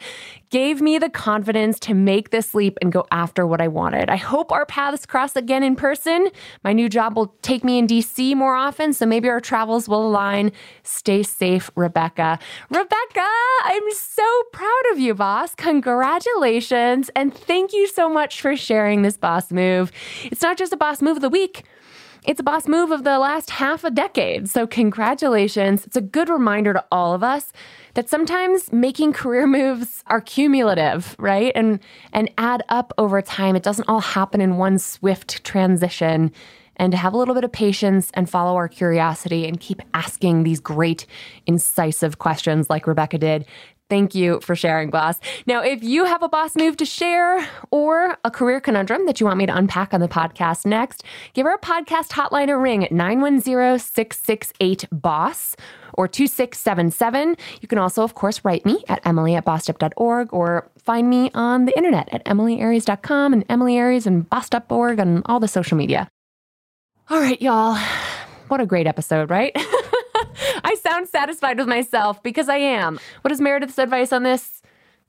gave 0.51 0.81
me 0.81 0.97
the 0.97 1.11
confidence 1.11 1.81
to 1.81 1.93
make 1.93 2.31
this 2.31 2.55
leap 2.55 2.79
and 2.81 2.93
go 2.93 3.05
after 3.11 3.47
what 3.47 3.61
I 3.61 3.66
wanted. 3.66 4.09
I 4.09 4.16
hope 4.16 4.53
our 4.53 4.64
paths 4.64 5.07
cross 5.07 5.35
again 5.35 5.64
in 5.64 5.75
person. 5.75 6.29
My 6.62 6.73
new 6.73 6.88
job 6.88 7.16
will 7.16 7.35
take 7.43 7.64
me 7.64 7.79
in 7.79 7.88
DC 7.88 8.37
more 8.37 8.55
often, 8.55 8.93
so 8.93 9.07
maybe 9.07 9.29
our 9.29 9.40
travels 9.40 9.88
will 9.88 10.07
align. 10.07 10.53
Stay 10.85 11.25
safe, 11.25 11.69
Rebecca. 11.75 12.38
Rebecca, 12.71 13.29
I'm 13.64 13.93
so 13.93 14.43
proud 14.53 14.83
of 14.93 15.01
you, 15.01 15.14
boss. 15.14 15.55
Congratulations. 15.57 17.11
And 17.16 17.35
thank 17.35 17.73
you 17.73 17.88
so 17.88 18.09
much 18.09 18.40
for 18.40 18.57
sharing 18.57 19.03
this 19.03 19.16
boss 19.16 19.51
move. 19.51 19.90
It's 20.25 20.43
not 20.43 20.57
just 20.57 20.73
a 20.73 20.77
boss 20.77 21.03
move 21.03 21.16
of 21.16 21.23
the 21.23 21.29
week. 21.29 21.64
It's 22.25 22.41
a 22.41 22.43
boss 22.43 22.69
move 22.69 22.91
of 22.91 23.05
the 23.05 23.19
last 23.19 23.51
half 23.51 23.83
a 23.83 23.91
decade. 23.91 24.49
So, 24.49 24.67
congratulations. 24.67 25.87
It's 25.87 25.97
a 25.97 26.03
good 26.03 26.29
reminder 26.29 26.75
to 26.75 26.85
all 26.93 27.15
of 27.15 27.23
us 27.23 27.53
that 27.95 28.09
sometimes 28.09 28.73
making 28.73 29.15
career 29.15 29.47
moves 29.47 30.05
are 30.07 30.21
cumulative, 30.21 31.17
right? 31.19 31.53
And 31.55 31.81
and 32.13 32.31
add 32.37 32.63
up 32.69 32.93
over 32.99 33.23
time. 33.23 33.57
It 33.57 33.63
doesn't 33.63 33.89
all 33.89 34.01
happen 34.01 34.41
in 34.41 34.59
one 34.59 34.79
swift 34.79 35.45
transition. 35.45 36.33
And 36.77 36.93
to 36.93 36.97
have 36.97 37.13
a 37.13 37.17
little 37.19 37.35
bit 37.35 37.45
of 37.45 37.53
patience 37.53 38.11
and 38.15 38.29
follow 38.29 38.57
our 38.57 38.69
curiosity 38.69 39.47
and 39.47 39.61
keep 39.61 39.83
asking 39.93 40.45
these 40.45 40.61
great, 40.61 41.07
incisive 41.47 42.19
questions 42.19 42.71
like 42.71 42.87
Rebecca 42.87 43.19
did 43.19 43.47
Thank 43.90 44.14
you 44.14 44.40
for 44.40 44.55
sharing, 44.55 44.88
boss. 44.88 45.18
Now, 45.46 45.62
if 45.62 45.83
you 45.83 46.05
have 46.05 46.22
a 46.22 46.29
boss 46.29 46.55
move 46.55 46.76
to 46.79 46.85
share 46.85 47.46
or 47.72 48.16
a 48.24 48.31
career 48.31 48.61
conundrum 48.61 49.05
that 49.07 49.20
you 49.20 49.26
want 49.26 49.38
me 49.38 49.46
to 49.46 49.57
unpack 49.57 49.92
on 49.92 50.00
the 50.00 50.09
podcast 50.09 50.64
next, 50.64 51.03
give 51.35 51.44
our 51.44 51.59
podcast 51.59 52.11
hotline 52.11 52.48
a 52.48 52.57
ring 52.57 52.85
at 52.85 52.92
910 52.92 53.81
668 53.81 54.85
BOSS 54.92 55.57
or 55.94 56.07
2677. 56.07 57.37
You 57.61 57.66
can 57.68 57.79
also, 57.79 58.05
of 58.05 58.14
course, 58.14 58.44
write 58.44 58.64
me 58.64 58.85
at 58.88 59.05
emilie 59.05 59.35
at 59.35 59.44
bossedup.org 59.44 60.33
or 60.33 60.70
find 60.79 61.11
me 61.11 61.33
on 61.35 61.64
the 61.64 61.76
internet 61.76 62.09
at 62.12 62.24
emiliearies.com 62.26 63.33
and 63.33 63.44
Emilie 63.48 63.76
Aries 63.76 64.07
and 64.07 64.31
bossedup.org 64.31 65.00
and 65.00 65.22
all 65.26 65.40
the 65.40 65.48
social 65.48 65.76
media. 65.76 66.09
All 67.11 67.18
right, 67.18 67.42
y'all. 67.42 67.76
What 68.46 68.61
a 68.61 68.66
great 68.66 68.87
episode, 68.87 69.31
right? 69.31 69.53
I 70.64 70.75
sound 70.75 71.09
satisfied 71.09 71.59
with 71.59 71.68
myself 71.68 72.23
because 72.23 72.49
I 72.49 72.57
am. 72.57 72.99
What 73.23 73.33
is 73.33 73.40
Meredith's 73.40 73.79
advice 73.79 74.12
on 74.12 74.23
this? 74.23 74.62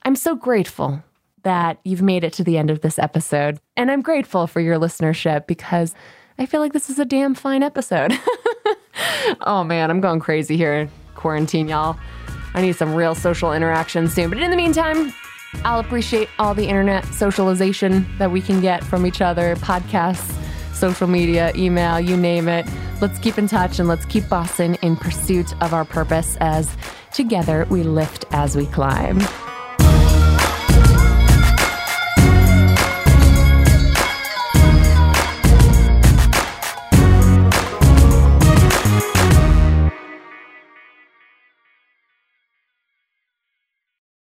I'm 0.03 0.15
so 0.15 0.35
grateful 0.35 1.03
that 1.43 1.79
you've 1.83 2.01
made 2.01 2.23
it 2.23 2.33
to 2.33 2.43
the 2.43 2.57
end 2.57 2.69
of 2.69 2.81
this 2.81 2.99
episode. 2.99 3.59
And 3.75 3.89
I'm 3.89 4.01
grateful 4.01 4.47
for 4.47 4.59
your 4.59 4.77
listenership 4.77 5.47
because 5.47 5.95
I 6.37 6.45
feel 6.45 6.61
like 6.61 6.73
this 6.73 6.89
is 6.89 6.99
a 6.99 7.05
damn 7.05 7.35
fine 7.35 7.63
episode. 7.63 8.13
oh 9.41 9.63
man, 9.63 9.89
I'm 9.89 10.01
going 10.01 10.19
crazy 10.19 10.57
here 10.57 10.73
in 10.73 10.91
quarantine, 11.15 11.67
y'all. 11.67 11.97
I 12.53 12.61
need 12.61 12.75
some 12.75 12.93
real 12.93 13.15
social 13.15 13.53
interaction 13.53 14.07
soon. 14.07 14.29
But 14.29 14.39
in 14.39 14.51
the 14.51 14.57
meantime, 14.57 15.13
I'll 15.63 15.79
appreciate 15.79 16.29
all 16.39 16.53
the 16.53 16.67
internet 16.67 17.05
socialization 17.05 18.07
that 18.17 18.31
we 18.31 18.41
can 18.41 18.61
get 18.61 18.83
from 18.83 19.05
each 19.05 19.21
other 19.21 19.55
podcasts, 19.57 20.35
social 20.81 21.05
media, 21.05 21.51
email, 21.55 21.99
you 21.99 22.17
name 22.17 22.47
it. 22.47 22.65
Let's 23.01 23.19
keep 23.19 23.37
in 23.37 23.47
touch 23.47 23.77
and 23.77 23.87
let's 23.87 24.03
keep 24.05 24.27
bossing 24.27 24.75
in 24.81 24.95
pursuit 24.95 25.53
of 25.61 25.75
our 25.75 25.85
purpose 25.85 26.37
as 26.41 26.75
together 27.13 27.67
we 27.69 27.83
lift 27.83 28.25
as 28.31 28.55
we 28.55 28.65
climb. 28.65 29.19